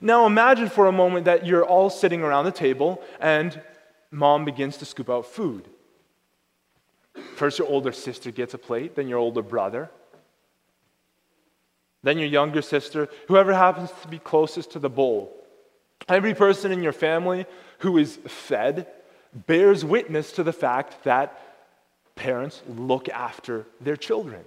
Now 0.00 0.26
imagine 0.26 0.68
for 0.68 0.86
a 0.86 0.92
moment 0.92 1.24
that 1.24 1.46
you're 1.46 1.64
all 1.64 1.88
sitting 1.88 2.22
around 2.22 2.44
the 2.44 2.52
table 2.52 3.02
and 3.18 3.58
mom 4.10 4.44
begins 4.44 4.76
to 4.78 4.84
scoop 4.84 5.08
out 5.08 5.26
food. 5.26 5.68
First, 7.36 7.58
your 7.58 7.68
older 7.68 7.92
sister 7.92 8.30
gets 8.30 8.52
a 8.52 8.58
plate, 8.58 8.94
then 8.94 9.08
your 9.08 9.18
older 9.18 9.42
brother, 9.42 9.90
then 12.06 12.18
your 12.18 12.28
younger 12.28 12.62
sister, 12.62 13.08
whoever 13.26 13.52
happens 13.52 13.90
to 14.02 14.08
be 14.08 14.18
closest 14.18 14.70
to 14.72 14.78
the 14.78 14.88
bowl. 14.88 15.36
Every 16.08 16.34
person 16.34 16.70
in 16.70 16.82
your 16.82 16.92
family 16.92 17.46
who 17.78 17.98
is 17.98 18.16
fed 18.26 18.86
bears 19.46 19.84
witness 19.84 20.32
to 20.32 20.44
the 20.44 20.52
fact 20.52 21.02
that 21.04 21.36
parents 22.14 22.62
look 22.68 23.08
after 23.08 23.66
their 23.80 23.96
children, 23.96 24.44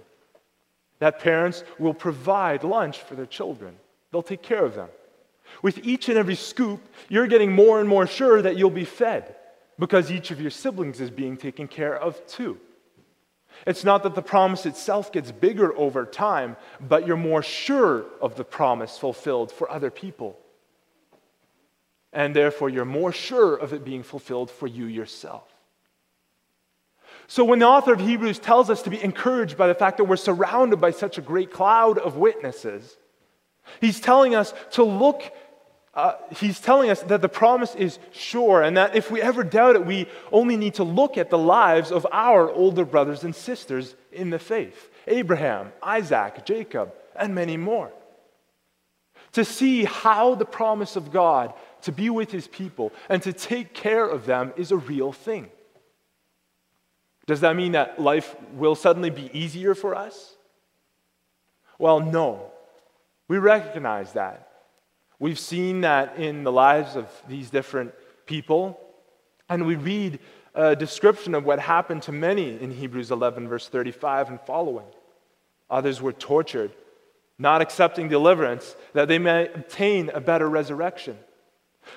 that 1.00 1.20
parents 1.20 1.62
will 1.78 1.94
provide 1.94 2.64
lunch 2.64 2.98
for 2.98 3.14
their 3.14 3.26
children, 3.26 3.76
they'll 4.10 4.22
take 4.22 4.42
care 4.42 4.64
of 4.64 4.74
them. 4.74 4.88
With 5.62 5.84
each 5.84 6.08
and 6.08 6.16
every 6.16 6.36
scoop, 6.36 6.80
you're 7.08 7.26
getting 7.26 7.52
more 7.52 7.80
and 7.80 7.88
more 7.88 8.06
sure 8.06 8.40
that 8.40 8.56
you'll 8.56 8.70
be 8.70 8.84
fed 8.84 9.36
because 9.78 10.10
each 10.10 10.30
of 10.30 10.40
your 10.40 10.50
siblings 10.50 11.00
is 11.00 11.10
being 11.10 11.36
taken 11.36 11.68
care 11.68 11.96
of 11.96 12.26
too. 12.26 12.58
It's 13.66 13.84
not 13.84 14.02
that 14.04 14.14
the 14.14 14.22
promise 14.22 14.66
itself 14.66 15.12
gets 15.12 15.30
bigger 15.32 15.76
over 15.76 16.06
time, 16.06 16.56
but 16.80 17.06
you're 17.06 17.16
more 17.16 17.42
sure 17.42 18.04
of 18.20 18.36
the 18.36 18.44
promise 18.44 18.96
fulfilled 18.98 19.52
for 19.52 19.70
other 19.70 19.90
people. 19.90 20.38
And 22.12 22.34
therefore, 22.34 22.68
you're 22.68 22.84
more 22.84 23.12
sure 23.12 23.54
of 23.54 23.72
it 23.72 23.84
being 23.84 24.02
fulfilled 24.02 24.50
for 24.50 24.66
you 24.66 24.86
yourself. 24.86 25.44
So, 27.28 27.44
when 27.44 27.60
the 27.60 27.66
author 27.66 27.92
of 27.92 28.00
Hebrews 28.00 28.40
tells 28.40 28.70
us 28.70 28.82
to 28.82 28.90
be 28.90 29.00
encouraged 29.00 29.56
by 29.56 29.68
the 29.68 29.74
fact 29.74 29.98
that 29.98 30.04
we're 30.04 30.16
surrounded 30.16 30.80
by 30.80 30.90
such 30.90 31.18
a 31.18 31.22
great 31.22 31.52
cloud 31.52 31.98
of 31.98 32.16
witnesses, 32.16 32.96
he's 33.80 34.00
telling 34.00 34.34
us 34.34 34.52
to 34.72 34.82
look 34.82 35.22
uh, 35.92 36.14
he's 36.36 36.60
telling 36.60 36.88
us 36.88 37.02
that 37.02 37.20
the 37.20 37.28
promise 37.28 37.74
is 37.74 37.98
sure, 38.12 38.62
and 38.62 38.76
that 38.76 38.94
if 38.94 39.10
we 39.10 39.20
ever 39.20 39.42
doubt 39.42 39.74
it, 39.74 39.84
we 39.84 40.06
only 40.30 40.56
need 40.56 40.74
to 40.74 40.84
look 40.84 41.18
at 41.18 41.30
the 41.30 41.38
lives 41.38 41.90
of 41.90 42.06
our 42.12 42.50
older 42.50 42.84
brothers 42.84 43.24
and 43.24 43.34
sisters 43.34 43.96
in 44.12 44.30
the 44.30 44.38
faith 44.38 44.90
Abraham, 45.06 45.72
Isaac, 45.82 46.44
Jacob, 46.44 46.94
and 47.16 47.34
many 47.34 47.56
more. 47.56 47.92
To 49.32 49.44
see 49.44 49.84
how 49.84 50.34
the 50.34 50.44
promise 50.44 50.96
of 50.96 51.12
God 51.12 51.54
to 51.82 51.92
be 51.92 52.10
with 52.10 52.30
his 52.30 52.46
people 52.46 52.92
and 53.08 53.22
to 53.22 53.32
take 53.32 53.74
care 53.74 54.06
of 54.06 54.26
them 54.26 54.52
is 54.56 54.70
a 54.70 54.76
real 54.76 55.12
thing. 55.12 55.50
Does 57.26 57.40
that 57.40 57.56
mean 57.56 57.72
that 57.72 58.00
life 58.00 58.34
will 58.54 58.74
suddenly 58.74 59.10
be 59.10 59.30
easier 59.32 59.74
for 59.74 59.94
us? 59.94 60.36
Well, 61.78 62.00
no. 62.00 62.50
We 63.28 63.38
recognize 63.38 64.12
that. 64.14 64.49
We've 65.20 65.38
seen 65.38 65.82
that 65.82 66.16
in 66.16 66.42
the 66.42 66.50
lives 66.50 66.96
of 66.96 67.06
these 67.28 67.50
different 67.50 67.92
people. 68.26 68.80
And 69.48 69.66
we 69.66 69.76
read 69.76 70.18
a 70.54 70.74
description 70.74 71.34
of 71.34 71.44
what 71.44 71.60
happened 71.60 72.02
to 72.04 72.12
many 72.12 72.60
in 72.60 72.70
Hebrews 72.70 73.10
11, 73.10 73.46
verse 73.46 73.68
35 73.68 74.30
and 74.30 74.40
following. 74.40 74.86
Others 75.68 76.00
were 76.00 76.14
tortured, 76.14 76.72
not 77.38 77.60
accepting 77.60 78.08
deliverance, 78.08 78.74
that 78.94 79.08
they 79.08 79.18
may 79.18 79.46
obtain 79.52 80.08
a 80.08 80.20
better 80.20 80.48
resurrection. 80.48 81.18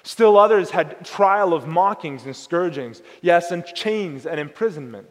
Still 0.03 0.37
others 0.37 0.71
had 0.71 1.05
trial 1.05 1.53
of 1.53 1.65
mockings 1.65 2.25
and 2.25 2.35
scourgings, 2.35 3.01
yes, 3.21 3.51
and 3.51 3.65
chains 3.65 4.25
and 4.25 4.39
imprisonment. 4.39 5.07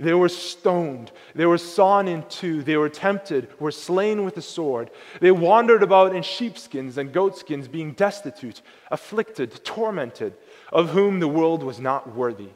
They 0.00 0.14
were 0.14 0.28
stoned. 0.28 1.10
They 1.34 1.46
were 1.46 1.58
sawn 1.58 2.06
in 2.06 2.22
two. 2.28 2.62
They 2.62 2.76
were 2.76 2.88
tempted, 2.88 3.48
were 3.60 3.72
slain 3.72 4.24
with 4.24 4.36
the 4.36 4.42
sword. 4.42 4.90
They 5.20 5.32
wandered 5.32 5.82
about 5.82 6.14
in 6.14 6.22
sheepskins 6.22 6.98
and 6.98 7.12
goatskins, 7.12 7.66
being 7.66 7.92
destitute, 7.92 8.62
afflicted, 8.90 9.64
tormented, 9.64 10.34
of 10.72 10.90
whom 10.90 11.18
the 11.18 11.28
world 11.28 11.64
was 11.64 11.80
not 11.80 12.14
worthy. 12.14 12.50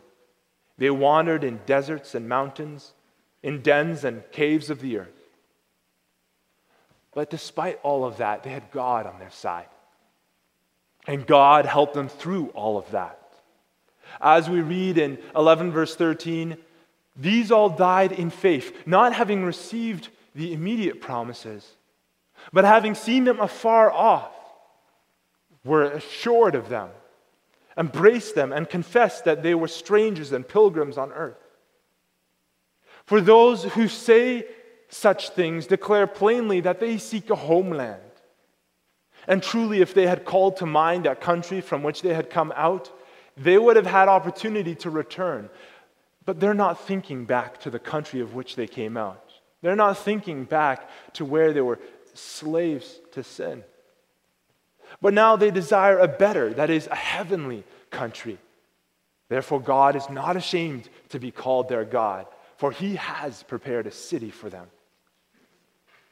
They 0.78 0.90
wandered 0.90 1.42
in 1.42 1.60
deserts 1.66 2.14
and 2.14 2.28
mountains, 2.28 2.92
in 3.42 3.60
dens 3.60 4.04
and 4.04 4.22
caves 4.30 4.70
of 4.70 4.80
the 4.80 4.98
earth. 4.98 5.08
But 7.14 7.28
despite 7.28 7.80
all 7.82 8.04
of 8.04 8.18
that, 8.18 8.42
they 8.42 8.50
had 8.50 8.70
God 8.70 9.06
on 9.06 9.18
their 9.18 9.30
side. 9.30 9.68
And 11.06 11.26
God 11.26 11.66
helped 11.66 11.94
them 11.94 12.08
through 12.08 12.48
all 12.50 12.78
of 12.78 12.90
that. 12.92 13.18
As 14.20 14.48
we 14.48 14.60
read 14.60 14.98
in 14.98 15.18
11, 15.34 15.72
verse 15.72 15.96
13, 15.96 16.56
these 17.16 17.50
all 17.50 17.68
died 17.68 18.12
in 18.12 18.30
faith, 18.30 18.86
not 18.86 19.12
having 19.12 19.44
received 19.44 20.08
the 20.34 20.52
immediate 20.52 21.00
promises, 21.00 21.68
but 22.52 22.64
having 22.64 22.94
seen 22.94 23.24
them 23.24 23.40
afar 23.40 23.90
off, 23.90 24.32
were 25.64 25.84
assured 25.84 26.54
of 26.54 26.68
them, 26.68 26.88
embraced 27.76 28.34
them, 28.34 28.52
and 28.52 28.68
confessed 28.68 29.24
that 29.24 29.42
they 29.42 29.54
were 29.54 29.68
strangers 29.68 30.32
and 30.32 30.48
pilgrims 30.48 30.98
on 30.98 31.12
earth. 31.12 31.36
For 33.04 33.20
those 33.20 33.64
who 33.64 33.88
say 33.88 34.46
such 34.88 35.30
things 35.30 35.66
declare 35.66 36.06
plainly 36.06 36.60
that 36.60 36.80
they 36.80 36.98
seek 36.98 37.30
a 37.30 37.36
homeland. 37.36 38.00
And 39.26 39.42
truly, 39.42 39.80
if 39.80 39.94
they 39.94 40.06
had 40.06 40.24
called 40.24 40.56
to 40.56 40.66
mind 40.66 41.04
that 41.04 41.20
country 41.20 41.60
from 41.60 41.82
which 41.82 42.02
they 42.02 42.12
had 42.12 42.28
come 42.28 42.52
out, 42.56 42.90
they 43.36 43.56
would 43.56 43.76
have 43.76 43.86
had 43.86 44.08
opportunity 44.08 44.74
to 44.76 44.90
return. 44.90 45.48
But 46.24 46.40
they're 46.40 46.54
not 46.54 46.80
thinking 46.86 47.24
back 47.24 47.60
to 47.62 47.70
the 47.70 47.78
country 47.78 48.20
of 48.20 48.34
which 48.34 48.56
they 48.56 48.66
came 48.66 48.96
out. 48.96 49.32
They're 49.60 49.76
not 49.76 49.98
thinking 49.98 50.44
back 50.44 50.88
to 51.14 51.24
where 51.24 51.52
they 51.52 51.60
were 51.60 51.78
slaves 52.14 53.00
to 53.12 53.24
sin. 53.24 53.64
But 55.00 55.14
now 55.14 55.36
they 55.36 55.50
desire 55.50 55.98
a 55.98 56.08
better, 56.08 56.52
that 56.54 56.70
is, 56.70 56.86
a 56.86 56.94
heavenly 56.94 57.64
country. 57.90 58.38
Therefore, 59.28 59.60
God 59.60 59.96
is 59.96 60.10
not 60.10 60.36
ashamed 60.36 60.88
to 61.08 61.18
be 61.18 61.30
called 61.30 61.68
their 61.68 61.84
God, 61.84 62.26
for 62.58 62.70
he 62.70 62.96
has 62.96 63.42
prepared 63.44 63.86
a 63.86 63.90
city 63.90 64.30
for 64.30 64.50
them. 64.50 64.66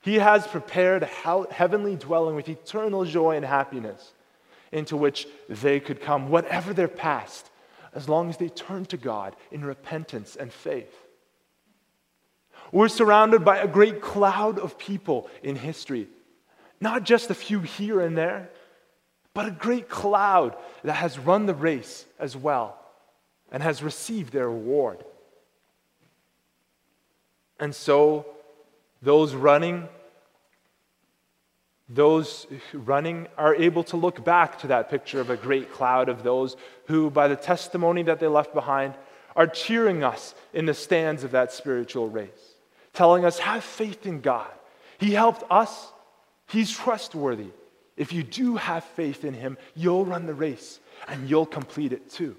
He 0.01 0.15
has 0.15 0.47
prepared 0.47 1.03
a 1.03 1.47
heavenly 1.51 1.97
dwelling 1.97 2.35
with 2.35 2.49
eternal 2.49 3.05
joy 3.05 3.37
and 3.37 3.45
happiness 3.45 4.13
into 4.73 4.97
which 4.97 5.27
they 5.49 5.81
could 5.81 6.01
come, 6.01 6.31
whatever 6.31 6.73
their 6.73 6.89
past, 6.89 7.50
as 7.95 8.09
long 8.09 8.29
as 8.29 8.37
they 8.37 8.49
turn 8.49 8.85
to 8.87 8.97
God 8.97 9.37
in 9.51 9.65
repentance 9.65 10.37
and 10.37 10.53
faith. 10.53 10.95
We're 12.73 12.89
surrounded 12.89 13.45
by 13.45 13.59
a 13.59 13.67
great 13.67 14.01
cloud 14.01 14.59
of 14.59 14.79
people 14.79 15.29
in 15.43 15.57
history, 15.57 16.09
not 16.81 17.05
just 17.05 17.31
a 17.31 17.35
few 17.35 17.61
here 17.61 18.01
and 18.01 18.17
there, 18.17 18.51
but 19.35 19.47
a 19.47 19.51
great 19.51 19.89
cloud 19.89 20.57
that 20.85 20.95
has 20.95 21.19
run 21.19 21.47
the 21.47 21.55
race 21.55 22.05
as 22.19 22.37
well 22.37 22.79
and 23.51 23.63
has 23.63 23.83
received 23.83 24.33
their 24.33 24.49
reward. 24.49 25.05
And 27.59 27.75
so, 27.75 28.27
those 29.03 29.35
running, 29.35 29.89
those 31.93 32.47
running 32.73 33.27
are 33.37 33.55
able 33.55 33.83
to 33.85 33.97
look 33.97 34.25
back 34.25 34.61
to 34.61 34.69
that 34.69 34.89
picture 34.89 35.21
of 35.21 35.29
a 35.29 35.37
great 35.37 35.73
cloud 35.73 36.09
of 36.09 36.23
those 36.23 36.57
who, 36.87 37.11
by 37.11 37.27
the 37.27 37.37
testimony 37.37 38.05
that 38.05 38.21
they 38.21 38.29
left 38.29 38.55
behind, 38.55 38.95
are 39.35 39.49
cheering 39.49 40.05
us 40.05 40.35
in 40.53 40.67
the 40.67 40.75
stands 40.75 41.25
of 41.25 41.33
that 41.33 41.53
spiritual 41.53 42.09
race, 42.09 42.55
telling 42.93 43.25
us, 43.25 43.41
have 43.41 43.65
faith 43.65 44.07
in 44.07 44.21
God. 44.21 44.51
He 44.99 45.13
helped 45.13 45.43
us, 45.51 45.93
He's 46.47 46.71
trustworthy. 46.71 47.51
If 47.97 48.13
you 48.13 48.23
do 48.23 48.57
have 48.57 48.85
faith 48.85 49.25
in 49.25 49.35
Him, 49.35 49.59
you'll 49.75 50.05
run 50.05 50.27
the 50.27 50.35
race 50.35 50.79
and 51.09 51.29
you'll 51.29 51.47
complete 51.47 51.93
it 51.93 52.09
too. 52.11 52.37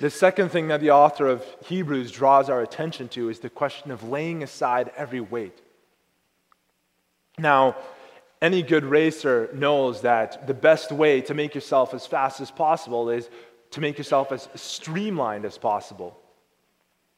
The 0.00 0.08
second 0.08 0.48
thing 0.48 0.68
that 0.68 0.80
the 0.80 0.92
author 0.92 1.28
of 1.28 1.44
Hebrews 1.66 2.10
draws 2.10 2.48
our 2.48 2.62
attention 2.62 3.08
to 3.10 3.28
is 3.28 3.40
the 3.40 3.50
question 3.50 3.90
of 3.90 4.02
laying 4.02 4.42
aside 4.42 4.90
every 4.96 5.20
weight. 5.20 5.60
Now, 7.38 7.76
any 8.40 8.62
good 8.62 8.86
racer 8.86 9.50
knows 9.52 10.00
that 10.00 10.46
the 10.46 10.54
best 10.54 10.90
way 10.90 11.20
to 11.20 11.34
make 11.34 11.54
yourself 11.54 11.92
as 11.92 12.06
fast 12.06 12.40
as 12.40 12.50
possible 12.50 13.10
is 13.10 13.28
to 13.72 13.82
make 13.82 13.98
yourself 13.98 14.32
as 14.32 14.48
streamlined 14.54 15.44
as 15.44 15.58
possible. 15.58 16.18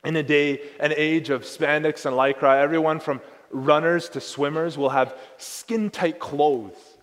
In 0.04 0.16
a 0.16 0.22
day 0.24 0.60
and 0.80 0.92
age 0.92 1.30
of 1.30 1.42
spandex 1.42 2.04
and 2.04 2.16
lycra, 2.16 2.60
everyone 2.60 2.98
from 2.98 3.20
runners 3.52 4.08
to 4.08 4.20
swimmers 4.20 4.76
will 4.76 4.90
have 4.90 5.16
skin 5.36 5.88
tight 5.88 6.18
clothes. 6.18 6.98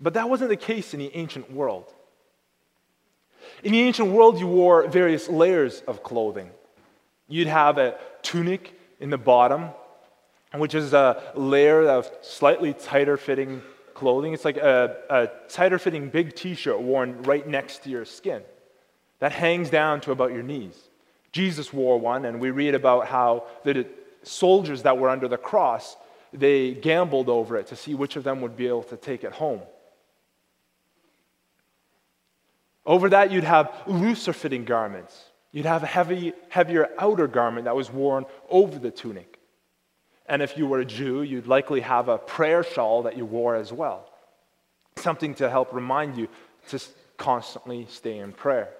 But 0.00 0.14
that 0.14 0.30
wasn't 0.30 0.50
the 0.50 0.56
case 0.56 0.94
in 0.94 1.00
the 1.00 1.10
ancient 1.16 1.50
world. 1.50 1.92
In 3.62 3.72
the 3.72 3.80
ancient 3.80 4.10
world, 4.10 4.38
you 4.40 4.46
wore 4.46 4.88
various 4.88 5.28
layers 5.28 5.82
of 5.86 6.02
clothing. 6.02 6.50
You'd 7.28 7.46
have 7.46 7.78
a 7.78 7.96
tunic 8.22 8.78
in 8.98 9.10
the 9.10 9.18
bottom, 9.18 9.70
which 10.54 10.74
is 10.74 10.92
a 10.92 11.22
layer 11.34 11.88
of 11.88 12.10
slightly 12.22 12.74
tighter 12.74 13.16
fitting 13.16 13.62
clothing. 13.94 14.32
It's 14.32 14.44
like 14.44 14.56
a, 14.56 14.96
a 15.08 15.28
tighter 15.48 15.78
fitting 15.78 16.08
big 16.08 16.34
t 16.34 16.54
shirt 16.54 16.80
worn 16.80 17.22
right 17.22 17.46
next 17.46 17.84
to 17.84 17.90
your 17.90 18.04
skin 18.04 18.42
that 19.20 19.30
hangs 19.30 19.70
down 19.70 20.00
to 20.00 20.10
about 20.10 20.32
your 20.32 20.42
knees. 20.42 20.76
Jesus 21.30 21.72
wore 21.72 21.98
one, 21.98 22.24
and 22.24 22.40
we 22.40 22.50
read 22.50 22.74
about 22.74 23.06
how 23.06 23.44
the 23.62 23.86
soldiers 24.24 24.82
that 24.82 24.98
were 24.98 25.08
under 25.08 25.28
the 25.28 25.38
cross 25.38 25.96
they 26.32 26.72
gambled 26.72 27.28
over 27.28 27.56
it 27.56 27.66
to 27.68 27.76
see 27.76 27.94
which 27.94 28.16
of 28.16 28.24
them 28.24 28.40
would 28.40 28.56
be 28.56 28.66
able 28.66 28.82
to 28.84 28.96
take 28.96 29.22
it 29.22 29.32
home. 29.32 29.60
Over 32.84 33.08
that, 33.10 33.30
you'd 33.30 33.44
have 33.44 33.72
looser 33.86 34.32
fitting 34.32 34.64
garments. 34.64 35.18
You'd 35.52 35.66
have 35.66 35.82
a 35.82 35.86
heavy, 35.86 36.32
heavier 36.48 36.88
outer 36.98 37.28
garment 37.28 37.66
that 37.66 37.76
was 37.76 37.90
worn 37.92 38.24
over 38.48 38.78
the 38.78 38.90
tunic. 38.90 39.38
And 40.26 40.40
if 40.40 40.56
you 40.56 40.66
were 40.66 40.80
a 40.80 40.84
Jew, 40.84 41.22
you'd 41.22 41.46
likely 41.46 41.80
have 41.80 42.08
a 42.08 42.18
prayer 42.18 42.64
shawl 42.64 43.02
that 43.02 43.16
you 43.16 43.26
wore 43.26 43.54
as 43.54 43.72
well, 43.72 44.08
something 44.96 45.34
to 45.36 45.50
help 45.50 45.72
remind 45.72 46.16
you 46.16 46.28
to 46.68 46.80
constantly 47.18 47.86
stay 47.90 48.18
in 48.18 48.32
prayer. 48.32 48.70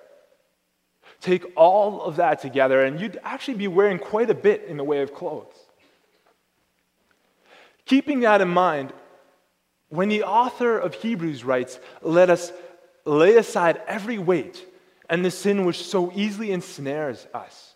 Take 1.20 1.44
all 1.56 2.02
of 2.02 2.16
that 2.16 2.40
together, 2.40 2.84
and 2.84 3.00
you'd 3.00 3.20
actually 3.22 3.58
be 3.58 3.68
wearing 3.68 3.98
quite 3.98 4.30
a 4.30 4.34
bit 4.34 4.64
in 4.64 4.76
the 4.76 4.84
way 4.84 5.02
of 5.02 5.14
clothes. 5.14 5.54
Keeping 7.84 8.20
that 8.20 8.40
in 8.40 8.48
mind, 8.48 8.92
when 9.88 10.08
the 10.08 10.22
author 10.22 10.78
of 10.78 10.94
Hebrews 10.94 11.44
writes, 11.44 11.78
Let 12.00 12.30
us 12.30 12.52
lay 13.04 13.36
aside 13.36 13.80
every 13.86 14.18
weight 14.18 14.66
and 15.08 15.24
the 15.24 15.30
sin 15.30 15.64
which 15.64 15.82
so 15.82 16.12
easily 16.14 16.52
ensnares 16.52 17.26
us. 17.34 17.74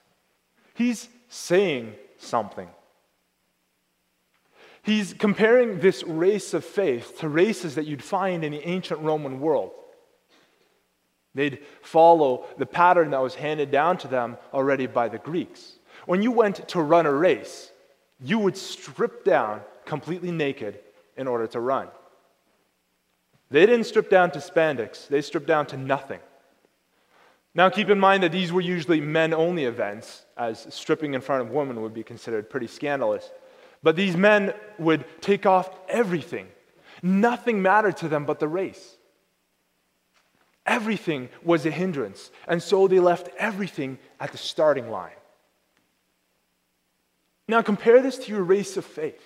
He's 0.74 1.08
saying 1.28 1.94
something. 2.18 2.68
He's 4.82 5.14
comparing 5.14 5.80
this 5.80 6.04
race 6.04 6.54
of 6.54 6.64
faith 6.64 7.18
to 7.18 7.28
races 7.28 7.74
that 7.74 7.86
you'd 7.86 8.04
find 8.04 8.44
in 8.44 8.52
the 8.52 8.66
ancient 8.66 9.00
Roman 9.00 9.40
world. 9.40 9.72
They'd 11.34 11.58
follow 11.82 12.46
the 12.56 12.66
pattern 12.66 13.10
that 13.10 13.20
was 13.20 13.34
handed 13.34 13.70
down 13.70 13.98
to 13.98 14.08
them 14.08 14.38
already 14.54 14.86
by 14.86 15.08
the 15.08 15.18
Greeks. 15.18 15.74
When 16.06 16.22
you 16.22 16.30
went 16.30 16.68
to 16.68 16.80
run 16.80 17.04
a 17.04 17.12
race, 17.12 17.72
you 18.20 18.38
would 18.38 18.56
strip 18.56 19.24
down 19.24 19.60
completely 19.84 20.30
naked 20.30 20.78
in 21.16 21.26
order 21.26 21.46
to 21.48 21.60
run. 21.60 21.88
They 23.50 23.64
didn't 23.66 23.84
strip 23.84 24.10
down 24.10 24.32
to 24.32 24.38
spandex, 24.38 25.08
they 25.08 25.22
stripped 25.22 25.46
down 25.46 25.66
to 25.66 25.76
nothing. 25.76 26.20
Now, 27.54 27.70
keep 27.70 27.88
in 27.88 27.98
mind 27.98 28.22
that 28.22 28.32
these 28.32 28.52
were 28.52 28.60
usually 28.60 29.00
men 29.00 29.32
only 29.32 29.64
events, 29.64 30.26
as 30.36 30.66
stripping 30.68 31.14
in 31.14 31.22
front 31.22 31.40
of 31.40 31.50
women 31.50 31.80
would 31.80 31.94
be 31.94 32.02
considered 32.02 32.50
pretty 32.50 32.66
scandalous. 32.66 33.30
But 33.82 33.96
these 33.96 34.14
men 34.14 34.52
would 34.78 35.06
take 35.22 35.46
off 35.46 35.70
everything. 35.88 36.48
Nothing 37.02 37.62
mattered 37.62 37.96
to 37.98 38.08
them 38.08 38.26
but 38.26 38.40
the 38.40 38.48
race. 38.48 38.96
Everything 40.66 41.30
was 41.42 41.64
a 41.64 41.70
hindrance, 41.70 42.30
and 42.46 42.62
so 42.62 42.88
they 42.88 43.00
left 43.00 43.30
everything 43.38 43.98
at 44.20 44.32
the 44.32 44.38
starting 44.38 44.90
line. 44.90 45.12
Now, 47.48 47.62
compare 47.62 48.02
this 48.02 48.18
to 48.18 48.32
your 48.32 48.42
race 48.42 48.76
of 48.76 48.84
faith. 48.84 49.22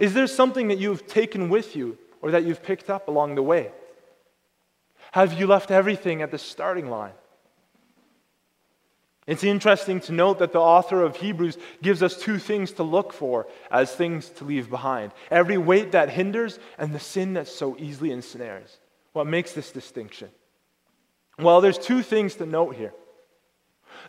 Is 0.00 0.14
there 0.14 0.26
something 0.26 0.68
that 0.68 0.78
you've 0.78 1.06
taken 1.06 1.50
with 1.50 1.76
you 1.76 1.98
or 2.22 2.30
that 2.30 2.44
you've 2.44 2.62
picked 2.62 2.88
up 2.88 3.06
along 3.06 3.34
the 3.34 3.42
way? 3.42 3.70
Have 5.12 5.34
you 5.34 5.46
left 5.46 5.70
everything 5.70 6.22
at 6.22 6.30
the 6.30 6.38
starting 6.38 6.88
line? 6.88 7.12
It's 9.26 9.44
interesting 9.44 10.00
to 10.00 10.12
note 10.12 10.38
that 10.38 10.52
the 10.52 10.60
author 10.60 11.02
of 11.02 11.16
Hebrews 11.16 11.58
gives 11.82 12.02
us 12.02 12.16
two 12.16 12.38
things 12.38 12.72
to 12.72 12.82
look 12.82 13.12
for 13.12 13.46
as 13.70 13.94
things 13.94 14.30
to 14.30 14.44
leave 14.44 14.70
behind 14.70 15.12
every 15.30 15.58
weight 15.58 15.92
that 15.92 16.08
hinders 16.08 16.58
and 16.78 16.94
the 16.94 16.98
sin 16.98 17.34
that 17.34 17.46
so 17.46 17.76
easily 17.78 18.10
ensnares. 18.10 18.78
What 19.12 19.26
makes 19.26 19.52
this 19.52 19.70
distinction? 19.70 20.30
Well, 21.38 21.60
there's 21.60 21.78
two 21.78 22.02
things 22.02 22.36
to 22.36 22.46
note 22.46 22.74
here. 22.74 22.94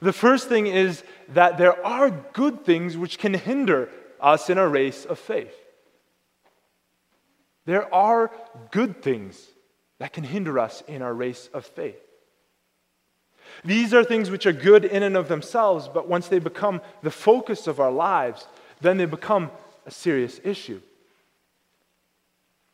The 0.01 0.13
first 0.13 0.47
thing 0.47 0.67
is 0.67 1.03
that 1.29 1.57
there 1.57 1.85
are 1.85 2.09
good 2.09 2.63
things 2.63 2.95
which 2.95 3.19
can 3.19 3.33
hinder 3.33 3.89
us 4.21 4.49
in 4.49 4.57
a 4.57 4.67
race 4.67 5.03
of 5.03 5.19
faith. 5.19 5.60
There 7.71 7.93
are 7.95 8.29
good 8.71 9.01
things 9.01 9.47
that 9.99 10.11
can 10.11 10.25
hinder 10.25 10.59
us 10.59 10.83
in 10.89 11.01
our 11.01 11.13
race 11.13 11.49
of 11.53 11.65
faith. 11.65 11.95
These 13.63 13.93
are 13.93 14.03
things 14.03 14.29
which 14.29 14.45
are 14.45 14.51
good 14.51 14.83
in 14.83 15.03
and 15.03 15.15
of 15.15 15.29
themselves, 15.29 15.87
but 15.87 16.05
once 16.05 16.27
they 16.27 16.39
become 16.39 16.81
the 17.01 17.09
focus 17.09 17.67
of 17.67 17.79
our 17.79 17.89
lives, 17.89 18.45
then 18.81 18.97
they 18.97 19.05
become 19.05 19.51
a 19.85 19.91
serious 19.91 20.41
issue. 20.43 20.81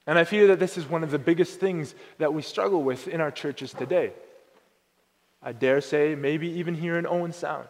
And 0.07 0.17
I 0.17 0.23
fear 0.23 0.47
that 0.47 0.57
this 0.57 0.79
is 0.79 0.89
one 0.89 1.03
of 1.03 1.11
the 1.11 1.19
biggest 1.19 1.59
things 1.59 1.93
that 2.17 2.33
we 2.33 2.41
struggle 2.41 2.81
with 2.81 3.07
in 3.07 3.21
our 3.21 3.29
churches 3.29 3.73
today. 3.73 4.13
I 5.43 5.51
dare 5.51 5.79
say, 5.79 6.15
maybe 6.15 6.49
even 6.53 6.73
here 6.73 6.97
in 6.97 7.05
Owen 7.05 7.33
Sound. 7.33 7.67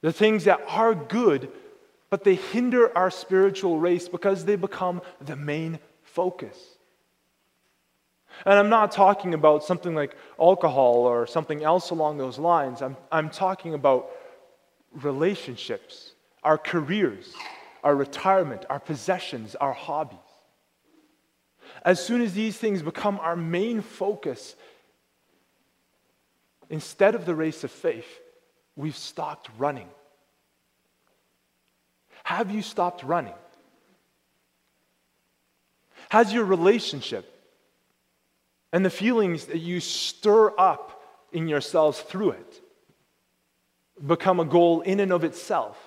The 0.00 0.14
things 0.14 0.44
that 0.44 0.62
are 0.66 0.94
good, 0.94 1.52
but 2.14 2.22
they 2.22 2.36
hinder 2.36 2.96
our 2.96 3.10
spiritual 3.10 3.80
race 3.80 4.08
because 4.08 4.44
they 4.44 4.54
become 4.54 5.02
the 5.20 5.34
main 5.34 5.80
focus. 6.04 6.56
And 8.46 8.54
I'm 8.54 8.68
not 8.68 8.92
talking 8.92 9.34
about 9.34 9.64
something 9.64 9.96
like 9.96 10.14
alcohol 10.38 10.98
or 10.98 11.26
something 11.26 11.64
else 11.64 11.90
along 11.90 12.18
those 12.18 12.38
lines. 12.38 12.82
I'm, 12.82 12.96
I'm 13.10 13.30
talking 13.30 13.74
about 13.74 14.10
relationships, 14.92 16.12
our 16.44 16.56
careers, 16.56 17.34
our 17.82 17.96
retirement, 17.96 18.64
our 18.70 18.78
possessions, 18.78 19.56
our 19.56 19.72
hobbies. 19.72 20.18
As 21.84 21.98
soon 21.98 22.22
as 22.22 22.32
these 22.32 22.56
things 22.56 22.80
become 22.80 23.18
our 23.18 23.34
main 23.34 23.80
focus, 23.80 24.54
instead 26.70 27.16
of 27.16 27.26
the 27.26 27.34
race 27.34 27.64
of 27.64 27.72
faith, 27.72 28.20
we've 28.76 28.96
stopped 28.96 29.50
running. 29.58 29.88
Have 32.24 32.50
you 32.50 32.60
stopped 32.60 33.02
running? 33.02 33.34
Has 36.10 36.32
your 36.32 36.44
relationship 36.44 37.30
and 38.72 38.84
the 38.84 38.90
feelings 38.90 39.46
that 39.46 39.58
you 39.58 39.80
stir 39.80 40.52
up 40.58 41.02
in 41.32 41.48
yourselves 41.48 42.00
through 42.00 42.30
it 42.30 42.60
become 44.04 44.40
a 44.40 44.44
goal 44.44 44.80
in 44.80 45.00
and 45.00 45.12
of 45.12 45.24
itself? 45.24 45.78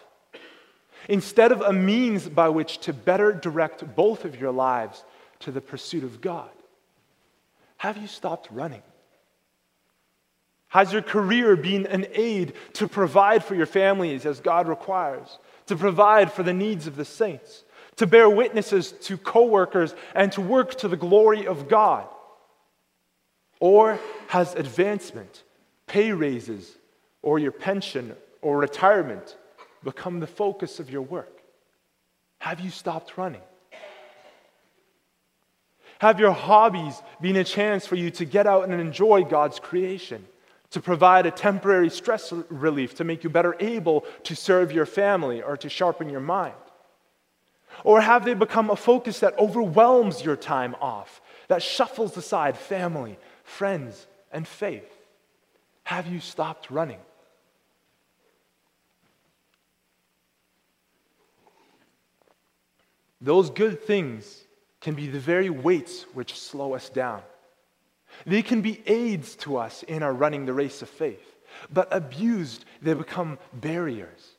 instead 1.07 1.51
of 1.51 1.61
a 1.61 1.73
means 1.73 2.27
by 2.27 2.49
which 2.49 2.79
to 2.79 2.93
better 2.93 3.31
direct 3.31 3.95
both 3.95 4.25
of 4.25 4.39
your 4.39 4.51
lives 4.51 5.03
to 5.39 5.51
the 5.51 5.61
pursuit 5.61 6.03
of 6.03 6.21
God? 6.21 6.49
Have 7.77 7.97
you 7.97 8.07
stopped 8.07 8.49
running? 8.51 8.81
Has 10.69 10.91
your 10.91 11.01
career 11.01 11.55
been 11.55 11.85
an 11.85 12.07
aid 12.13 12.53
to 12.73 12.87
provide 12.87 13.43
for 13.43 13.55
your 13.55 13.65
families 13.65 14.25
as 14.25 14.39
God 14.39 14.67
requires, 14.67 15.39
to 15.67 15.75
provide 15.75 16.31
for 16.31 16.43
the 16.43 16.53
needs 16.53 16.87
of 16.87 16.95
the 16.95 17.05
saints, 17.05 17.63
to 17.97 18.07
bear 18.07 18.29
witnesses 18.29 18.91
to 18.91 19.17
coworkers 19.17 19.95
and 20.15 20.31
to 20.33 20.41
work 20.41 20.75
to 20.75 20.87
the 20.87 20.97
glory 20.97 21.47
of 21.47 21.67
God? 21.67 22.07
Or 23.59 23.99
has 24.27 24.53
advancement, 24.55 25.43
pay 25.87 26.11
raises, 26.11 26.75
or 27.21 27.39
your 27.39 27.51
pension 27.51 28.15
or 28.41 28.57
retirement 28.57 29.37
become 29.83 30.19
the 30.19 30.27
focus 30.27 30.79
of 30.79 30.89
your 30.89 31.01
work? 31.01 31.41
Have 32.39 32.59
you 32.59 32.69
stopped 32.69 33.17
running? 33.17 33.41
Have 35.99 36.19
your 36.19 36.31
hobbies 36.31 37.01
been 37.19 37.37
a 37.37 37.43
chance 37.43 37.87
for 37.87 37.95
you 37.95 38.11
to 38.11 38.25
get 38.25 38.45
out 38.45 38.69
and 38.69 38.79
enjoy 38.79 39.23
God's 39.23 39.59
creation, 39.59 40.25
to 40.71 40.81
provide 40.81 41.25
a 41.25 41.31
temporary 41.31 41.89
stress 41.89 42.31
relief 42.49 42.95
to 42.95 43.03
make 43.03 43.23
you 43.23 43.29
better 43.29 43.55
able 43.59 44.05
to 44.23 44.35
serve 44.35 44.71
your 44.71 44.85
family 44.85 45.41
or 45.41 45.57
to 45.57 45.69
sharpen 45.69 46.09
your 46.09 46.19
mind? 46.19 46.55
Or 47.83 48.01
have 48.01 48.25
they 48.25 48.33
become 48.33 48.69
a 48.69 48.75
focus 48.75 49.19
that 49.19 49.37
overwhelms 49.37 50.23
your 50.23 50.35
time 50.35 50.75
off, 50.81 51.21
that 51.47 51.61
shuffles 51.61 52.17
aside 52.17 52.57
family, 52.57 53.17
friends, 53.43 54.07
and 54.31 54.47
faith? 54.47 54.91
Have 55.83 56.07
you 56.07 56.19
stopped 56.19 56.69
running? 56.69 56.99
Those 63.21 63.49
good 63.49 63.81
things 63.83 64.43
can 64.81 64.93
be 64.93 65.07
the 65.07 65.19
very 65.19 65.49
weights 65.49 66.03
which 66.13 66.39
slow 66.39 66.73
us 66.73 66.89
down. 66.89 67.21
They 68.25 68.41
can 68.41 68.61
be 68.61 68.81
aids 68.85 69.35
to 69.37 69.57
us 69.57 69.83
in 69.83 70.03
our 70.03 70.13
running 70.13 70.45
the 70.45 70.53
race 70.53 70.81
of 70.81 70.89
faith, 70.89 71.35
but 71.71 71.87
abused, 71.91 72.65
they 72.81 72.93
become 72.93 73.39
barriers. 73.53 74.37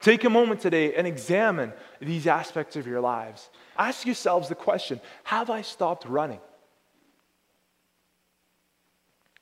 Take 0.00 0.24
a 0.24 0.30
moment 0.30 0.60
today 0.60 0.94
and 0.94 1.06
examine 1.06 1.72
these 2.00 2.26
aspects 2.26 2.76
of 2.76 2.86
your 2.86 3.00
lives. 3.00 3.50
Ask 3.76 4.06
yourselves 4.06 4.48
the 4.48 4.54
question 4.54 5.00
Have 5.24 5.50
I 5.50 5.62
stopped 5.62 6.04
running? 6.06 6.40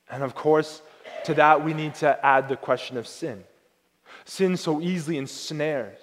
And 0.08 0.22
of 0.22 0.34
course, 0.34 0.82
to 1.24 1.34
that 1.34 1.64
we 1.64 1.74
need 1.74 1.94
to 1.96 2.24
add 2.24 2.48
the 2.48 2.56
question 2.56 2.96
of 2.96 3.06
sin. 3.06 3.44
Sin 4.24 4.56
so 4.56 4.80
easily 4.80 5.18
ensnares. 5.18 5.98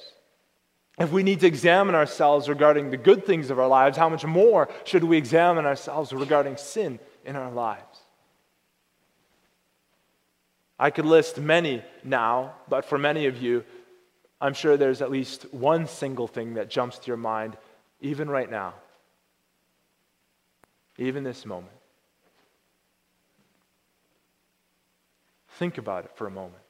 If 1.00 1.12
we 1.12 1.24
need 1.24 1.40
to 1.40 1.48
examine 1.48 1.96
ourselves 1.96 2.48
regarding 2.48 2.92
the 2.92 2.98
good 2.98 3.26
things 3.26 3.50
of 3.50 3.58
our 3.58 3.68
lives, 3.68 3.98
how 3.98 4.10
much 4.10 4.26
more 4.26 4.70
should 4.84 5.04
we 5.04 5.18
examine 5.18 5.66
ourselves 5.66 6.14
regarding 6.14 6.58
sin 6.58 7.00
in 7.24 7.36
our 7.36 7.52
lives? 7.52 8.00
I 10.80 10.90
could 10.90 11.06
list 11.06 11.40
many 11.40 11.84
now, 12.04 12.56
but 12.68 12.86
for 12.86 12.98
many 12.98 13.28
of 13.28 13.42
you, 13.42 13.64
I'm 14.42 14.54
sure 14.54 14.76
there's 14.76 15.02
at 15.02 15.12
least 15.12 15.54
one 15.54 15.88
single 15.88 16.28
thing 16.28 16.56
that 16.56 16.70
jumps 16.70 16.98
to 17.00 17.08
your 17.08 17.18
mind, 17.18 17.56
even 18.02 18.30
right 18.30 18.50
now, 18.50 18.74
even 20.98 21.24
this 21.24 21.46
moment. 21.46 21.72
Think 25.52 25.78
about 25.78 26.06
it 26.06 26.12
for 26.16 26.28
a 26.28 26.32
moment. 26.32 26.62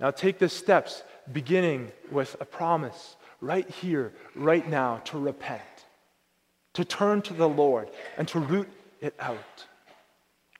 Now 0.00 0.10
take 0.10 0.38
the 0.38 0.48
steps, 0.48 1.02
beginning 1.32 1.92
with 2.10 2.36
a 2.40 2.44
promise 2.44 3.16
right 3.40 3.68
here, 3.68 4.12
right 4.34 4.68
now, 4.68 4.98
to 5.04 5.18
repent, 5.18 5.75
to 6.76 6.84
turn 6.84 7.22
to 7.22 7.32
the 7.32 7.48
Lord, 7.48 7.88
and 8.18 8.28
to 8.28 8.38
root 8.38 8.68
it 9.00 9.14
out. 9.18 9.64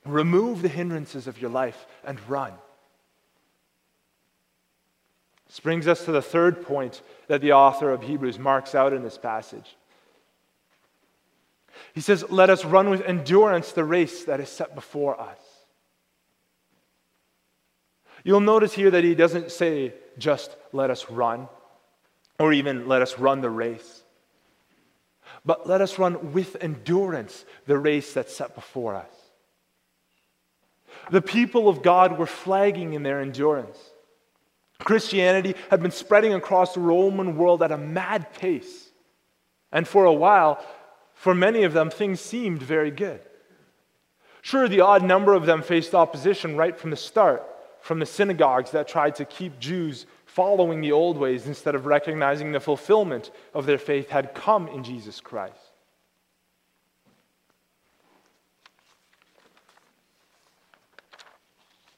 Remove 0.07 0.63
the 0.63 0.69
hindrances 0.69 1.27
of 1.27 1.39
your 1.41 1.51
life 1.51 1.87
and 2.05 2.19
run. 2.27 2.55
This 5.47 5.61
brings 5.61 5.87
us 5.87 6.07
to 6.07 6.13
the 6.13 6.23
third 6.23 6.65
point 6.65 7.03
that 7.29 7.43
the 7.43 7.53
author 7.53 7.91
of 7.91 8.03
Hebrews 8.03 8.39
marks 8.39 8.75
out 8.75 8.95
in 8.95 9.03
this 9.03 9.19
passage. 9.19 9.77
He 11.93 12.01
says, 12.01 12.25
Let 12.31 12.49
us 12.49 12.65
run 12.65 12.89
with 12.89 13.03
endurance 13.03 13.73
the 13.73 13.85
race 13.85 14.25
that 14.25 14.41
is 14.41 14.49
set 14.49 14.75
before 14.75 15.21
us. 15.21 15.39
You'll 18.25 18.41
notice 18.41 18.73
here 18.73 18.91
that 18.91 19.05
he 19.05 19.15
doesn't 19.15 19.53
say 19.53 19.93
just 20.17 20.57
let 20.73 20.89
us 20.89 21.11
run 21.11 21.49
or 22.39 22.55
even 22.55 22.89
let 22.89 23.03
us 23.03 23.19
run 23.19 23.43
the 23.43 23.51
race, 23.51 24.03
but 25.47 25.67
let 25.67 25.81
us 25.81 25.99
run 25.99 26.33
with 26.33 26.57
endurance 26.61 27.45
the 27.67 27.79
race 27.79 28.13
that's 28.13 28.35
set 28.35 28.55
before 28.55 28.97
us. 28.97 29.11
The 31.11 31.23
people 31.23 31.69
of 31.69 31.83
God 31.83 32.19
were 32.19 32.27
flagging 32.27 32.93
in 32.93 33.03
their 33.03 33.21
endurance. 33.21 33.79
Christianity 34.81 35.55
had 35.71 35.81
been 35.81 35.93
spreading 35.93 36.35
across 36.35 36.75
the 36.75 36.81
Roman 36.81 37.37
world 37.37 37.63
at 37.63 37.73
a 37.73 37.79
mad 37.79 38.35
pace. 38.35 38.91
And 39.73 39.87
for 39.87 40.05
a 40.05 40.13
while, 40.13 40.63
for 41.15 41.35
many 41.35 41.63
of 41.63 41.73
them, 41.73 41.91
things 41.91 42.21
seemed 42.21 42.63
very 42.63 42.91
good. 42.91 43.21
Sure, 44.43 44.69
the 44.69 44.81
odd 44.81 45.03
number 45.03 45.33
of 45.33 45.47
them 45.47 45.63
faced 45.63 45.95
opposition 45.95 46.57
right 46.57 46.77
from 46.77 46.91
the 46.91 46.97
start 46.97 47.43
from 47.87 48.01
the 48.01 48.07
synagogues 48.07 48.73
that 48.73 48.89
tried 48.89 49.15
to 49.15 49.25
keep 49.25 49.61
Jews 49.61 50.07
following 50.37 50.83
the 50.83 50.93
old 50.93 51.17
ways 51.17 51.47
instead 51.47 51.75
of 51.75 51.87
recognizing 51.87 52.53
the 52.53 52.61
fulfillment 52.61 53.31
of 53.55 53.65
their 53.65 53.79
faith 53.79 54.11
had 54.11 54.35
come 54.35 54.69
in 54.69 54.85
Jesus 54.85 55.19
Christ. 55.19 55.57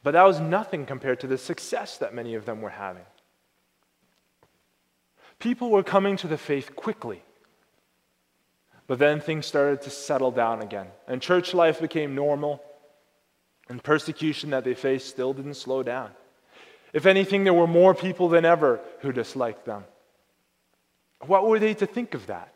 But 0.04 0.12
that 0.12 0.22
was 0.22 0.38
nothing 0.38 0.86
compared 0.86 1.18
to 1.18 1.26
the 1.26 1.36
success 1.36 1.98
that 1.98 2.14
many 2.14 2.36
of 2.36 2.44
them 2.44 2.62
were 2.62 2.70
having. 2.70 3.02
People 5.40 5.70
were 5.70 5.82
coming 5.82 6.16
to 6.18 6.28
the 6.28 6.38
faith 6.38 6.76
quickly. 6.76 7.24
But 8.86 9.00
then 9.00 9.20
things 9.20 9.46
started 9.46 9.82
to 9.82 9.90
settle 9.90 10.30
down 10.30 10.62
again, 10.62 10.86
and 11.08 11.20
church 11.20 11.54
life 11.54 11.80
became 11.80 12.14
normal. 12.14 12.62
And 13.68 13.82
persecution 13.82 14.50
that 14.50 14.62
they 14.62 14.74
faced 14.74 15.08
still 15.08 15.32
didn't 15.32 15.54
slow 15.54 15.82
down. 15.82 16.12
If 16.92 17.06
anything, 17.06 17.44
there 17.44 17.54
were 17.54 17.66
more 17.66 17.94
people 17.94 18.28
than 18.28 18.44
ever 18.44 18.80
who 19.00 19.12
disliked 19.12 19.66
them. 19.66 19.84
What 21.26 21.46
were 21.46 21.58
they 21.58 21.74
to 21.74 21.86
think 21.86 22.14
of 22.14 22.26
that? 22.26 22.52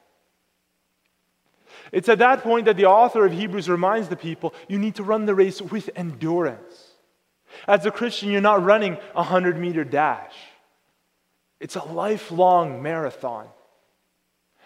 It's 1.91 2.09
at 2.09 2.19
that 2.19 2.43
point 2.43 2.67
that 2.67 2.77
the 2.77 2.87
author 2.87 3.27
of 3.27 3.33
Hebrews 3.33 3.69
reminds 3.69 4.09
the 4.09 4.17
people 4.17 4.55
you 4.69 4.79
need 4.79 4.95
to 4.97 5.03
run 5.03 5.27
the 5.27 5.35
race 5.35 5.61
with 5.61 5.91
endurance. 5.97 6.93
As 7.67 7.85
a 7.85 7.91
Christian, 7.91 8.31
you're 8.31 8.41
not 8.41 8.65
running 8.65 8.95
a 9.15 9.23
100 9.23 9.59
meter 9.59 9.85
dash, 9.85 10.35
it's 11.61 11.77
a 11.77 11.85
lifelong 11.85 12.83
marathon. 12.83 13.47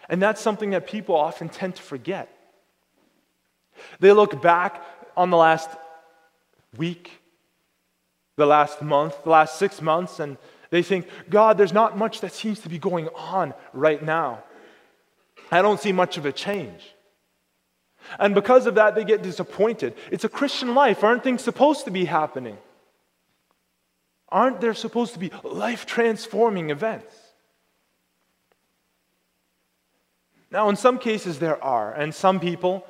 And 0.09 0.23
that's 0.23 0.41
something 0.41 0.71
that 0.71 0.87
people 0.87 1.17
often 1.17 1.49
tend 1.49 1.75
to 1.77 1.83
forget. 1.83 2.29
They 3.99 4.13
look 4.13 4.41
back 4.41 4.83
on 5.17 5.31
the 5.31 5.37
last 5.37 5.69
week, 6.77 7.11
the 8.37 8.47
last 8.47 8.83
month, 8.83 9.25
the 9.25 9.31
last 9.31 9.59
six 9.59 9.81
months, 9.81 10.21
and 10.21 10.37
they 10.71 10.83
think, 10.83 11.09
God, 11.31 11.59
there's 11.59 11.73
not 11.73 11.97
much 11.97 12.21
that 12.21 12.33
seems 12.33 12.61
to 12.61 12.69
be 12.69 12.79
going 12.79 13.09
on 13.15 13.55
right 13.73 14.03
now. 14.03 14.43
I 15.51 15.63
don't 15.63 15.81
see 15.81 15.93
much 15.93 16.19
of 16.19 16.27
a 16.27 16.33
change. 16.33 16.95
And 18.19 18.35
because 18.35 18.67
of 18.67 18.77
that, 18.77 18.95
they 18.95 19.05
get 19.05 19.23
disappointed. 19.23 19.95
It's 20.11 20.25
a 20.25 20.29
Christian 20.29 20.75
life. 20.75 21.03
Aren't 21.03 21.25
things 21.25 21.43
supposed 21.43 21.85
to 21.85 21.91
be 21.91 22.05
happening? 22.05 22.59
Aren't 24.29 24.61
there 24.61 24.75
supposed 24.75 25.13
to 25.15 25.19
be 25.19 25.31
life 25.43 25.87
transforming 25.87 26.71
events? 26.71 27.15
Now, 30.51 30.69
in 30.69 30.77
some 30.77 30.99
cases, 30.99 31.39
there 31.39 31.63
are, 31.63 31.93
and 31.93 32.15
some 32.15 32.39
people, 32.39 32.87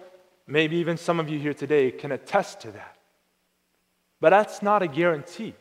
maybe 0.46 0.76
even 0.76 0.96
some 0.96 1.20
of 1.20 1.28
you 1.28 1.38
here 1.38 1.54
today, 1.54 1.90
can 1.90 2.12
attest 2.12 2.60
to 2.60 2.70
that. 2.72 2.95
But 4.26 4.30
that's 4.30 4.60
not 4.60 4.82
a 4.82 4.88
guarantee. 4.88 5.54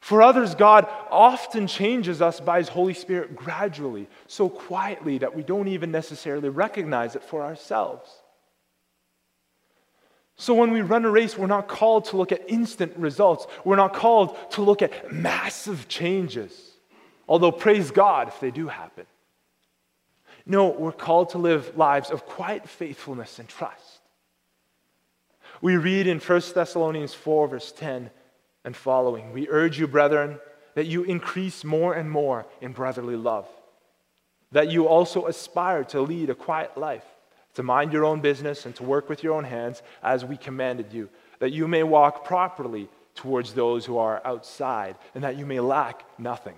For 0.00 0.20
others, 0.20 0.56
God 0.56 0.88
often 1.12 1.68
changes 1.68 2.20
us 2.20 2.40
by 2.40 2.58
His 2.58 2.68
Holy 2.68 2.92
Spirit 2.92 3.36
gradually, 3.36 4.08
so 4.26 4.48
quietly 4.48 5.18
that 5.18 5.36
we 5.36 5.44
don't 5.44 5.68
even 5.68 5.92
necessarily 5.92 6.48
recognize 6.48 7.14
it 7.14 7.22
for 7.22 7.44
ourselves. 7.44 8.10
So 10.34 10.54
when 10.54 10.72
we 10.72 10.80
run 10.80 11.04
a 11.04 11.08
race, 11.08 11.38
we're 11.38 11.46
not 11.46 11.68
called 11.68 12.06
to 12.06 12.16
look 12.16 12.32
at 12.32 12.50
instant 12.50 12.96
results. 12.96 13.46
We're 13.64 13.76
not 13.76 13.94
called 13.94 14.36
to 14.54 14.62
look 14.62 14.82
at 14.82 15.12
massive 15.12 15.86
changes, 15.86 16.52
although 17.28 17.52
praise 17.52 17.92
God 17.92 18.26
if 18.26 18.40
they 18.40 18.50
do 18.50 18.66
happen. 18.66 19.06
No, 20.44 20.70
we're 20.70 20.90
called 20.90 21.28
to 21.28 21.38
live 21.38 21.76
lives 21.76 22.10
of 22.10 22.26
quiet 22.26 22.68
faithfulness 22.68 23.38
and 23.38 23.48
trust. 23.48 23.99
We 25.60 25.76
read 25.76 26.06
in 26.06 26.18
1 26.18 26.42
Thessalonians 26.54 27.14
4, 27.14 27.48
verse 27.48 27.72
10 27.72 28.10
and 28.64 28.76
following 28.76 29.32
We 29.32 29.48
urge 29.48 29.78
you, 29.78 29.86
brethren, 29.86 30.38
that 30.74 30.86
you 30.86 31.02
increase 31.02 31.64
more 31.64 31.94
and 31.94 32.10
more 32.10 32.46
in 32.60 32.72
brotherly 32.72 33.16
love, 33.16 33.48
that 34.52 34.70
you 34.70 34.86
also 34.86 35.26
aspire 35.26 35.84
to 35.84 36.00
lead 36.00 36.30
a 36.30 36.34
quiet 36.34 36.76
life, 36.78 37.04
to 37.54 37.62
mind 37.62 37.92
your 37.92 38.04
own 38.04 38.20
business 38.20 38.64
and 38.66 38.74
to 38.76 38.84
work 38.84 39.08
with 39.08 39.22
your 39.22 39.34
own 39.34 39.44
hands 39.44 39.82
as 40.02 40.24
we 40.24 40.36
commanded 40.36 40.92
you, 40.92 41.08
that 41.40 41.50
you 41.50 41.66
may 41.68 41.82
walk 41.82 42.24
properly 42.24 42.88
towards 43.14 43.52
those 43.52 43.84
who 43.84 43.98
are 43.98 44.22
outside, 44.24 44.96
and 45.14 45.24
that 45.24 45.36
you 45.36 45.44
may 45.44 45.60
lack 45.60 46.04
nothing. 46.18 46.54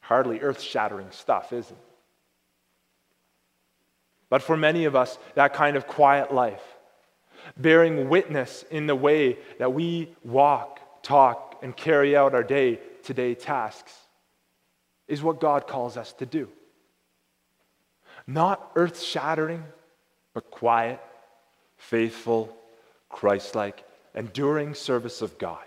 Hardly 0.00 0.40
earth 0.40 0.60
shattering 0.60 1.10
stuff, 1.10 1.52
is 1.52 1.70
it? 1.70 1.76
But 4.30 4.42
for 4.42 4.56
many 4.56 4.84
of 4.84 4.96
us, 4.96 5.18
that 5.34 5.52
kind 5.52 5.76
of 5.76 5.86
quiet 5.86 6.32
life, 6.32 6.62
bearing 7.56 8.08
witness 8.08 8.64
in 8.70 8.86
the 8.86 8.94
way 8.94 9.38
that 9.58 9.72
we 9.72 10.14
walk, 10.24 11.02
talk, 11.02 11.58
and 11.62 11.76
carry 11.76 12.16
out 12.16 12.34
our 12.34 12.42
day 12.42 12.80
to 13.04 13.14
day 13.14 13.34
tasks, 13.34 13.94
is 15.08 15.22
what 15.22 15.40
God 15.40 15.66
calls 15.66 15.96
us 15.96 16.12
to 16.14 16.26
do. 16.26 16.48
Not 18.26 18.72
earth 18.74 19.00
shattering, 19.00 19.64
but 20.32 20.50
quiet, 20.50 21.00
faithful, 21.76 22.56
Christ 23.08 23.54
like, 23.54 23.84
enduring 24.14 24.74
service 24.74 25.22
of 25.22 25.38
God. 25.38 25.64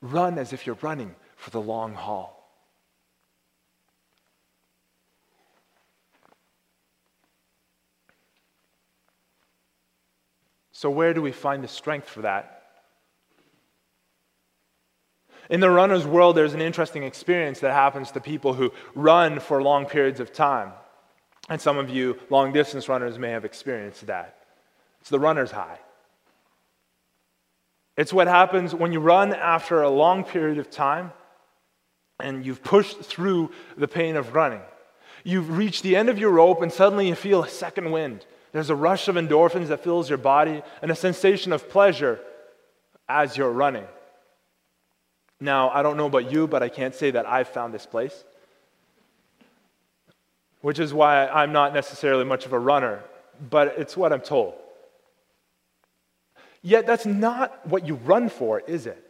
Run 0.00 0.38
as 0.38 0.52
if 0.52 0.66
you're 0.66 0.78
running 0.80 1.14
for 1.36 1.50
the 1.50 1.60
long 1.60 1.94
haul. 1.94 2.37
So, 10.78 10.90
where 10.90 11.12
do 11.12 11.20
we 11.20 11.32
find 11.32 11.64
the 11.64 11.66
strength 11.66 12.08
for 12.08 12.22
that? 12.22 12.62
In 15.50 15.58
the 15.58 15.70
runner's 15.70 16.06
world, 16.06 16.36
there's 16.36 16.54
an 16.54 16.60
interesting 16.60 17.02
experience 17.02 17.58
that 17.58 17.72
happens 17.72 18.12
to 18.12 18.20
people 18.20 18.54
who 18.54 18.70
run 18.94 19.40
for 19.40 19.60
long 19.60 19.86
periods 19.86 20.20
of 20.20 20.32
time. 20.32 20.70
And 21.48 21.60
some 21.60 21.78
of 21.78 21.90
you 21.90 22.16
long 22.30 22.52
distance 22.52 22.88
runners 22.88 23.18
may 23.18 23.30
have 23.30 23.44
experienced 23.44 24.06
that. 24.06 24.38
It's 25.00 25.10
the 25.10 25.18
runner's 25.18 25.50
high. 25.50 25.80
It's 27.96 28.12
what 28.12 28.28
happens 28.28 28.72
when 28.72 28.92
you 28.92 29.00
run 29.00 29.34
after 29.34 29.82
a 29.82 29.90
long 29.90 30.22
period 30.22 30.58
of 30.58 30.70
time 30.70 31.10
and 32.20 32.46
you've 32.46 32.62
pushed 32.62 33.00
through 33.00 33.50
the 33.76 33.88
pain 33.88 34.14
of 34.14 34.32
running. 34.32 34.62
You've 35.24 35.58
reached 35.58 35.82
the 35.82 35.96
end 35.96 36.08
of 36.08 36.20
your 36.20 36.30
rope 36.30 36.62
and 36.62 36.72
suddenly 36.72 37.08
you 37.08 37.16
feel 37.16 37.42
a 37.42 37.48
second 37.48 37.90
wind. 37.90 38.24
There's 38.58 38.70
a 38.70 38.74
rush 38.74 39.06
of 39.06 39.14
endorphins 39.14 39.68
that 39.68 39.84
fills 39.84 40.08
your 40.08 40.18
body 40.18 40.64
and 40.82 40.90
a 40.90 40.96
sensation 40.96 41.52
of 41.52 41.70
pleasure 41.70 42.18
as 43.08 43.36
you're 43.36 43.52
running. 43.52 43.86
Now, 45.38 45.70
I 45.70 45.84
don't 45.84 45.96
know 45.96 46.06
about 46.06 46.32
you, 46.32 46.48
but 46.48 46.60
I 46.60 46.68
can't 46.68 46.92
say 46.92 47.12
that 47.12 47.24
I've 47.24 47.46
found 47.46 47.72
this 47.72 47.86
place, 47.86 48.24
which 50.60 50.80
is 50.80 50.92
why 50.92 51.28
I'm 51.28 51.52
not 51.52 51.72
necessarily 51.72 52.24
much 52.24 52.46
of 52.46 52.52
a 52.52 52.58
runner, 52.58 53.04
but 53.48 53.76
it's 53.78 53.96
what 53.96 54.12
I'm 54.12 54.22
told. 54.22 54.54
Yet, 56.60 56.84
that's 56.84 57.06
not 57.06 57.64
what 57.64 57.86
you 57.86 57.94
run 57.94 58.28
for, 58.28 58.58
is 58.58 58.88
it? 58.88 59.00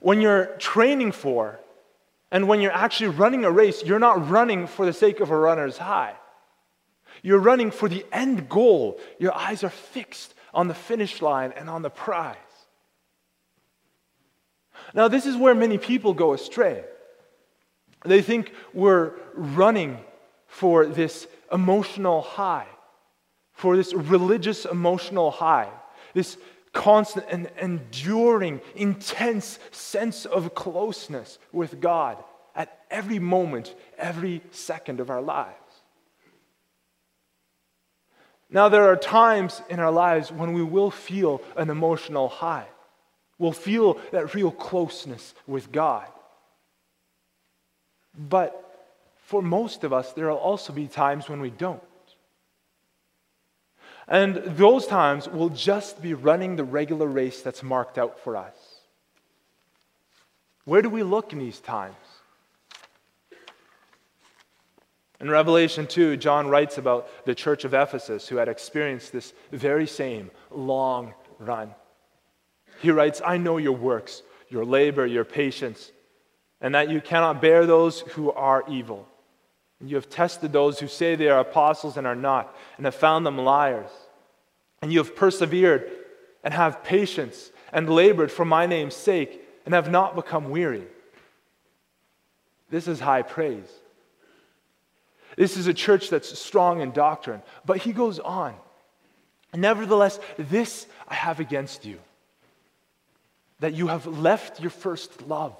When 0.00 0.22
you're 0.22 0.56
training 0.56 1.12
for 1.12 1.60
and 2.30 2.48
when 2.48 2.62
you're 2.62 2.72
actually 2.72 3.08
running 3.08 3.44
a 3.44 3.50
race, 3.50 3.84
you're 3.84 3.98
not 3.98 4.30
running 4.30 4.66
for 4.66 4.86
the 4.86 4.94
sake 4.94 5.20
of 5.20 5.30
a 5.30 5.36
runner's 5.36 5.76
high. 5.76 6.14
You're 7.22 7.38
running 7.38 7.70
for 7.70 7.88
the 7.88 8.04
end 8.12 8.48
goal. 8.48 8.98
Your 9.18 9.34
eyes 9.34 9.64
are 9.64 9.70
fixed 9.70 10.34
on 10.54 10.68
the 10.68 10.74
finish 10.74 11.20
line 11.20 11.52
and 11.56 11.68
on 11.68 11.82
the 11.82 11.90
prize. 11.90 12.36
Now, 14.94 15.08
this 15.08 15.26
is 15.26 15.36
where 15.36 15.54
many 15.54 15.78
people 15.78 16.14
go 16.14 16.32
astray. 16.32 16.84
They 18.04 18.22
think 18.22 18.52
we're 18.72 19.12
running 19.34 19.98
for 20.46 20.86
this 20.86 21.26
emotional 21.52 22.22
high, 22.22 22.66
for 23.52 23.76
this 23.76 23.92
religious 23.92 24.64
emotional 24.64 25.30
high, 25.30 25.68
this 26.14 26.38
constant 26.72 27.26
and 27.28 27.50
enduring, 27.60 28.60
intense 28.76 29.58
sense 29.72 30.24
of 30.24 30.54
closeness 30.54 31.38
with 31.52 31.80
God 31.80 32.22
at 32.54 32.80
every 32.90 33.18
moment, 33.18 33.74
every 33.98 34.42
second 34.50 35.00
of 35.00 35.10
our 35.10 35.22
lives. 35.22 35.54
Now, 38.50 38.68
there 38.68 38.84
are 38.84 38.96
times 38.96 39.60
in 39.68 39.78
our 39.78 39.90
lives 39.90 40.32
when 40.32 40.54
we 40.54 40.62
will 40.62 40.90
feel 40.90 41.42
an 41.56 41.68
emotional 41.68 42.28
high. 42.28 42.66
We'll 43.38 43.52
feel 43.52 44.00
that 44.10 44.34
real 44.34 44.50
closeness 44.50 45.34
with 45.46 45.70
God. 45.70 46.06
But 48.16 48.64
for 49.16 49.42
most 49.42 49.84
of 49.84 49.92
us, 49.92 50.12
there 50.12 50.28
will 50.28 50.36
also 50.36 50.72
be 50.72 50.86
times 50.86 51.28
when 51.28 51.40
we 51.40 51.50
don't. 51.50 51.82
And 54.08 54.36
those 54.36 54.86
times 54.86 55.28
will 55.28 55.50
just 55.50 56.00
be 56.00 56.14
running 56.14 56.56
the 56.56 56.64
regular 56.64 57.06
race 57.06 57.42
that's 57.42 57.62
marked 57.62 57.98
out 57.98 58.18
for 58.20 58.36
us. 58.36 58.54
Where 60.64 60.80
do 60.80 60.88
we 60.88 61.02
look 61.02 61.34
in 61.34 61.38
these 61.38 61.60
times? 61.60 61.94
In 65.20 65.30
Revelation 65.30 65.86
2, 65.86 66.16
John 66.16 66.48
writes 66.48 66.78
about 66.78 67.08
the 67.24 67.34
church 67.34 67.64
of 67.64 67.74
Ephesus 67.74 68.28
who 68.28 68.36
had 68.36 68.48
experienced 68.48 69.12
this 69.12 69.32
very 69.50 69.86
same 69.86 70.30
long 70.50 71.14
run. 71.38 71.74
He 72.80 72.90
writes, 72.90 73.20
I 73.24 73.36
know 73.36 73.56
your 73.56 73.72
works, 73.72 74.22
your 74.48 74.64
labor, 74.64 75.04
your 75.04 75.24
patience, 75.24 75.90
and 76.60 76.74
that 76.74 76.88
you 76.88 77.00
cannot 77.00 77.42
bear 77.42 77.66
those 77.66 78.00
who 78.00 78.30
are 78.30 78.64
evil. 78.68 79.08
You 79.84 79.96
have 79.96 80.08
tested 80.08 80.52
those 80.52 80.78
who 80.78 80.88
say 80.88 81.14
they 81.14 81.28
are 81.28 81.40
apostles 81.40 81.96
and 81.96 82.06
are 82.06 82.16
not, 82.16 82.56
and 82.76 82.86
have 82.86 82.94
found 82.94 83.26
them 83.26 83.38
liars. 83.38 83.90
And 84.82 84.92
you 84.92 84.98
have 84.98 85.16
persevered 85.16 85.90
and 86.44 86.54
have 86.54 86.84
patience 86.84 87.50
and 87.72 87.88
labored 87.88 88.30
for 88.30 88.44
my 88.44 88.66
name's 88.66 88.94
sake 88.94 89.42
and 89.64 89.74
have 89.74 89.90
not 89.90 90.14
become 90.14 90.50
weary. 90.50 90.86
This 92.70 92.86
is 92.86 93.00
high 93.00 93.22
praise. 93.22 93.68
This 95.38 95.56
is 95.56 95.68
a 95.68 95.74
church 95.74 96.10
that's 96.10 96.36
strong 96.36 96.80
in 96.80 96.90
doctrine. 96.90 97.42
But 97.64 97.76
he 97.78 97.92
goes 97.92 98.18
on. 98.18 98.56
Nevertheless, 99.54 100.18
this 100.36 100.88
I 101.06 101.14
have 101.14 101.38
against 101.38 101.84
you 101.84 102.00
that 103.60 103.72
you 103.72 103.86
have 103.86 104.06
left 104.06 104.60
your 104.60 104.70
first 104.70 105.22
love. 105.22 105.56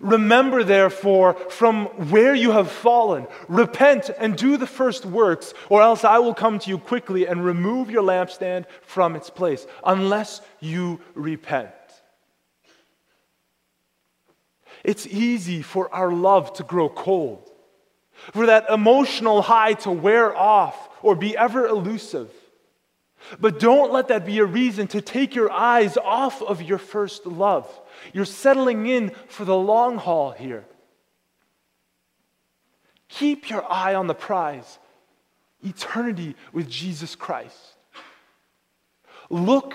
Remember, 0.00 0.62
therefore, 0.62 1.34
from 1.34 1.86
where 2.10 2.34
you 2.34 2.52
have 2.52 2.70
fallen, 2.70 3.26
repent 3.48 4.10
and 4.18 4.36
do 4.36 4.56
the 4.56 4.66
first 4.66 5.04
works, 5.04 5.52
or 5.68 5.82
else 5.82 6.04
I 6.04 6.18
will 6.18 6.34
come 6.34 6.58
to 6.60 6.70
you 6.70 6.78
quickly 6.78 7.26
and 7.26 7.44
remove 7.44 7.90
your 7.90 8.02
lampstand 8.02 8.66
from 8.82 9.16
its 9.16 9.30
place, 9.30 9.66
unless 9.84 10.40
you 10.60 11.00
repent. 11.14 11.70
It's 14.86 15.04
easy 15.04 15.62
for 15.62 15.92
our 15.92 16.12
love 16.12 16.52
to 16.54 16.62
grow 16.62 16.88
cold. 16.88 17.50
for 18.32 18.46
that 18.46 18.68
emotional 18.70 19.42
high 19.42 19.74
to 19.74 19.90
wear 19.90 20.36
off 20.36 20.88
or 21.02 21.14
be 21.14 21.36
ever 21.36 21.66
elusive. 21.66 22.30
But 23.40 23.58
don't 23.58 23.92
let 23.92 24.08
that 24.08 24.24
be 24.24 24.38
a 24.38 24.44
reason 24.44 24.86
to 24.88 25.00
take 25.00 25.34
your 25.34 25.50
eyes 25.50 25.96
off 25.96 26.42
of 26.42 26.62
your 26.62 26.78
first 26.78 27.26
love. 27.26 27.68
You're 28.12 28.24
settling 28.24 28.86
in 28.86 29.10
for 29.28 29.44
the 29.44 29.56
long 29.56 29.96
haul 29.96 30.30
here. 30.30 30.64
Keep 33.08 33.50
your 33.50 33.70
eye 33.70 33.94
on 33.94 34.06
the 34.06 34.14
prize 34.14 34.78
eternity 35.64 36.36
with 36.52 36.68
Jesus 36.68 37.16
Christ. 37.16 37.74
Look 39.30 39.74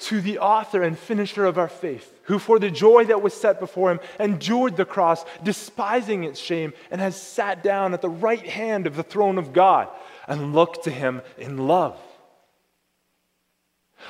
to 0.00 0.20
the 0.20 0.38
author 0.38 0.82
and 0.82 0.98
finisher 0.98 1.44
of 1.44 1.58
our 1.58 1.68
faith, 1.68 2.19
who 2.30 2.38
for 2.38 2.60
the 2.60 2.70
joy 2.70 3.04
that 3.04 3.22
was 3.22 3.34
set 3.34 3.58
before 3.58 3.90
him 3.90 3.98
endured 4.20 4.76
the 4.76 4.84
cross, 4.84 5.24
despising 5.42 6.22
its 6.22 6.38
shame, 6.38 6.72
and 6.92 7.00
has 7.00 7.20
sat 7.20 7.60
down 7.60 7.92
at 7.92 8.02
the 8.02 8.08
right 8.08 8.46
hand 8.46 8.86
of 8.86 8.94
the 8.94 9.02
throne 9.02 9.36
of 9.36 9.52
God, 9.52 9.88
and 10.28 10.54
look 10.54 10.84
to 10.84 10.92
him 10.92 11.22
in 11.38 11.66
love. 11.66 11.98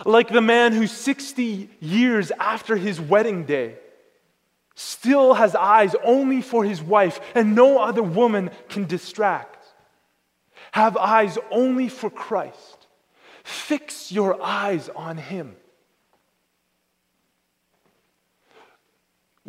Like 0.04 0.28
the 0.28 0.42
man 0.42 0.72
who 0.72 0.86
60 0.86 1.70
years 1.80 2.30
after 2.38 2.76
his 2.76 3.00
wedding 3.00 3.44
day 3.44 3.76
still 4.74 5.32
has 5.32 5.54
eyes 5.54 5.96
only 6.04 6.42
for 6.42 6.62
his 6.62 6.82
wife 6.82 7.20
and 7.34 7.54
no 7.54 7.78
other 7.78 8.02
woman 8.02 8.50
can 8.68 8.84
distract. 8.84 9.66
Have 10.72 10.98
eyes 10.98 11.38
only 11.50 11.88
for 11.88 12.10
Christ. 12.10 12.86
Fix 13.44 14.12
your 14.12 14.40
eyes 14.42 14.90
on 14.90 15.16
him. 15.16 15.56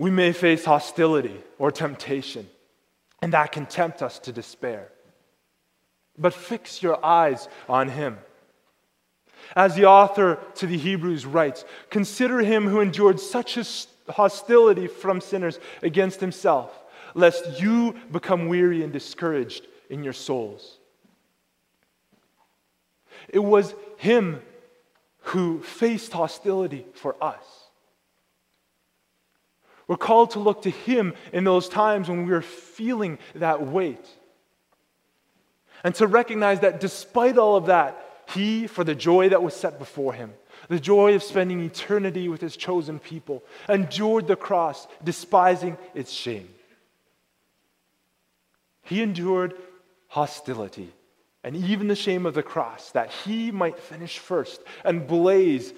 We 0.02 0.10
may 0.10 0.32
face 0.32 0.66
hostility 0.66 1.44
or 1.60 1.70
temptation, 1.70 2.50
and 3.22 3.34
that 3.34 3.52
can 3.52 3.68
tempt 3.68 4.02
us 4.02 4.18
to 4.22 4.32
despair. 4.32 4.88
But 6.18 6.34
fix 6.34 6.82
your 6.82 7.06
eyes 7.06 7.48
on 7.70 7.88
him. 7.88 8.18
As 9.56 9.76
the 9.76 9.86
author 9.86 10.40
to 10.56 10.66
the 10.66 10.80
Hebrews 10.80 11.28
writes, 11.28 11.66
consider 11.92 12.40
him 12.40 12.66
who 12.66 12.80
endured 12.80 13.20
such 13.20 13.60
hostility 14.10 14.88
from 14.88 15.22
sinners 15.22 15.60
against 15.84 16.20
himself, 16.20 16.72
lest 17.14 17.62
you 17.62 17.94
become 18.12 18.48
weary 18.48 18.82
and 18.82 18.92
discouraged 18.92 19.68
in 19.88 20.04
your 20.04 20.14
souls. 20.14 20.80
It 23.30 23.44
was 23.44 23.76
him 23.98 24.42
who 25.26 25.62
faced 25.62 26.12
hostility 26.14 26.88
for 26.96 27.24
us. 27.24 27.61
We're 29.92 29.98
called 29.98 30.32
to 30.32 30.40
look 30.40 30.62
to 30.62 30.70
him 30.70 31.16
in 31.34 31.44
those 31.44 31.68
times 31.68 32.08
when 32.08 32.26
we 32.26 32.32
are 32.32 32.42
feeling 32.42 33.20
that 33.36 33.68
weight. 33.68 34.08
And 35.84 35.94
to 35.96 36.08
recognize 36.08 36.62
that 36.62 36.80
despite 36.80 37.38
all 37.38 37.58
of 37.58 37.66
that, 37.66 38.24
he, 38.30 38.68
for 38.68 38.86
the 38.86 38.96
joy 38.96 39.28
that 39.28 39.44
was 39.44 39.54
set 39.54 39.80
before 39.80 40.14
him, 40.14 40.32
the 40.70 40.80
joy 40.80 41.14
of 41.16 41.24
spending 41.24 41.60
eternity 41.60 42.30
with 42.30 42.40
his 42.40 42.56
chosen 42.56 43.00
people, 43.00 43.44
endured 43.68 44.28
the 44.28 44.38
cross, 44.38 44.88
despising 45.04 45.78
its 45.94 46.14
shame. 46.14 46.48
He 48.84 49.02
endured 49.02 49.56
hostility 50.08 50.94
and 51.44 51.54
even 51.54 51.90
the 51.90 51.98
shame 51.98 52.26
of 52.26 52.34
the 52.34 52.44
cross 52.44 52.92
that 52.92 53.12
he 53.12 53.52
might 53.52 53.78
finish 53.78 54.20
first 54.20 54.62
and 54.86 55.06
blaze 55.06 55.74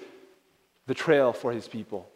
the 0.86 0.94
trail 0.94 1.32
for 1.32 1.50
his 1.50 1.66
people. 1.66 2.08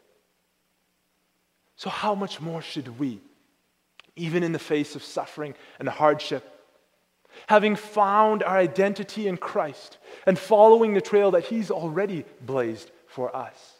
So, 1.78 1.90
how 1.90 2.16
much 2.16 2.40
more 2.40 2.60
should 2.60 2.98
we, 2.98 3.20
even 4.16 4.42
in 4.42 4.50
the 4.50 4.58
face 4.58 4.96
of 4.96 5.04
suffering 5.04 5.54
and 5.78 5.88
hardship, 5.88 6.44
having 7.46 7.76
found 7.76 8.42
our 8.42 8.58
identity 8.58 9.28
in 9.28 9.36
Christ 9.36 9.96
and 10.26 10.36
following 10.36 10.94
the 10.94 11.00
trail 11.00 11.30
that 11.30 11.44
He's 11.44 11.70
already 11.70 12.24
blazed 12.40 12.90
for 13.06 13.34
us. 13.34 13.74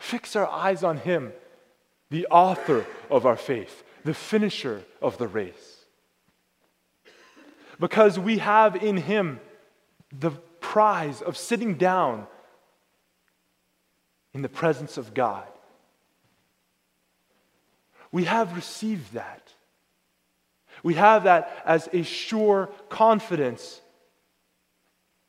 Fix 0.00 0.34
our 0.34 0.48
eyes 0.48 0.82
on 0.82 0.96
Him, 0.96 1.32
the 2.10 2.26
author 2.26 2.84
of 3.08 3.24
our 3.24 3.36
faith, 3.36 3.84
the 4.04 4.14
finisher 4.14 4.82
of 5.00 5.16
the 5.18 5.28
race. 5.28 5.84
Because 7.78 8.18
we 8.18 8.38
have 8.38 8.74
in 8.74 8.96
Him 8.96 9.38
the 10.10 10.32
prize 10.60 11.22
of 11.22 11.36
sitting 11.36 11.76
down 11.76 12.26
in 14.32 14.42
the 14.42 14.48
presence 14.48 14.96
of 14.96 15.14
God. 15.14 15.46
We 18.14 18.26
have 18.26 18.54
received 18.54 19.14
that. 19.14 19.42
We 20.84 20.94
have 20.94 21.24
that 21.24 21.64
as 21.66 21.88
a 21.92 22.04
sure 22.04 22.68
confidence 22.88 23.80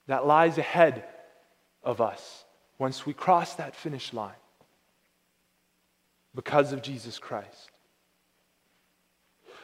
that 0.05 0.27
lies 0.27 0.59
ahead 0.59 1.03
of 1.83 1.99
us 1.99 2.45
once 2.77 3.03
we 3.03 3.11
cross 3.11 3.55
that 3.55 3.75
finish 3.75 4.13
line 4.13 4.41
because 6.35 6.73
of 6.73 6.83
Jesus 6.83 7.17
Christ. 7.17 7.71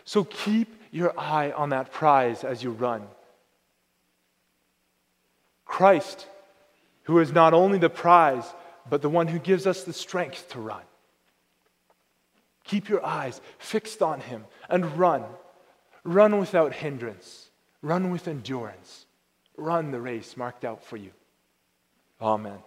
So 0.04 0.24
keep 0.24 0.74
your 0.90 1.14
eye 1.16 1.52
on 1.52 1.70
that 1.70 1.92
prize 1.92 2.44
as 2.44 2.64
you 2.64 2.72
run. 2.72 3.04
Christ, 5.66 6.26
who 7.04 7.20
is 7.20 7.32
not 7.32 7.54
only 7.54 7.78
the 7.78 7.88
prize, 7.88 8.52
but 8.90 9.04
the 9.04 9.10
one 9.10 9.28
who 9.28 9.38
gives 9.38 9.68
us 9.68 9.84
the 9.84 9.94
strength 9.94 10.50
to 10.54 10.60
run. 10.60 10.82
Keep 12.72 12.88
your 12.88 13.06
eyes 13.06 13.42
fixed 13.60 14.02
on 14.02 14.22
him 14.22 14.46
and 14.70 14.98
run. 14.98 15.26
Run 16.06 16.40
without 16.40 16.74
hindrance. 16.74 17.50
Run 17.82 18.12
with 18.12 18.30
endurance. 18.30 19.08
Run 19.58 19.92
the 19.92 20.00
race 20.00 20.38
marked 20.38 20.64
out 20.64 20.82
for 20.82 20.96
you. 20.96 21.12
Amen. 22.22 22.60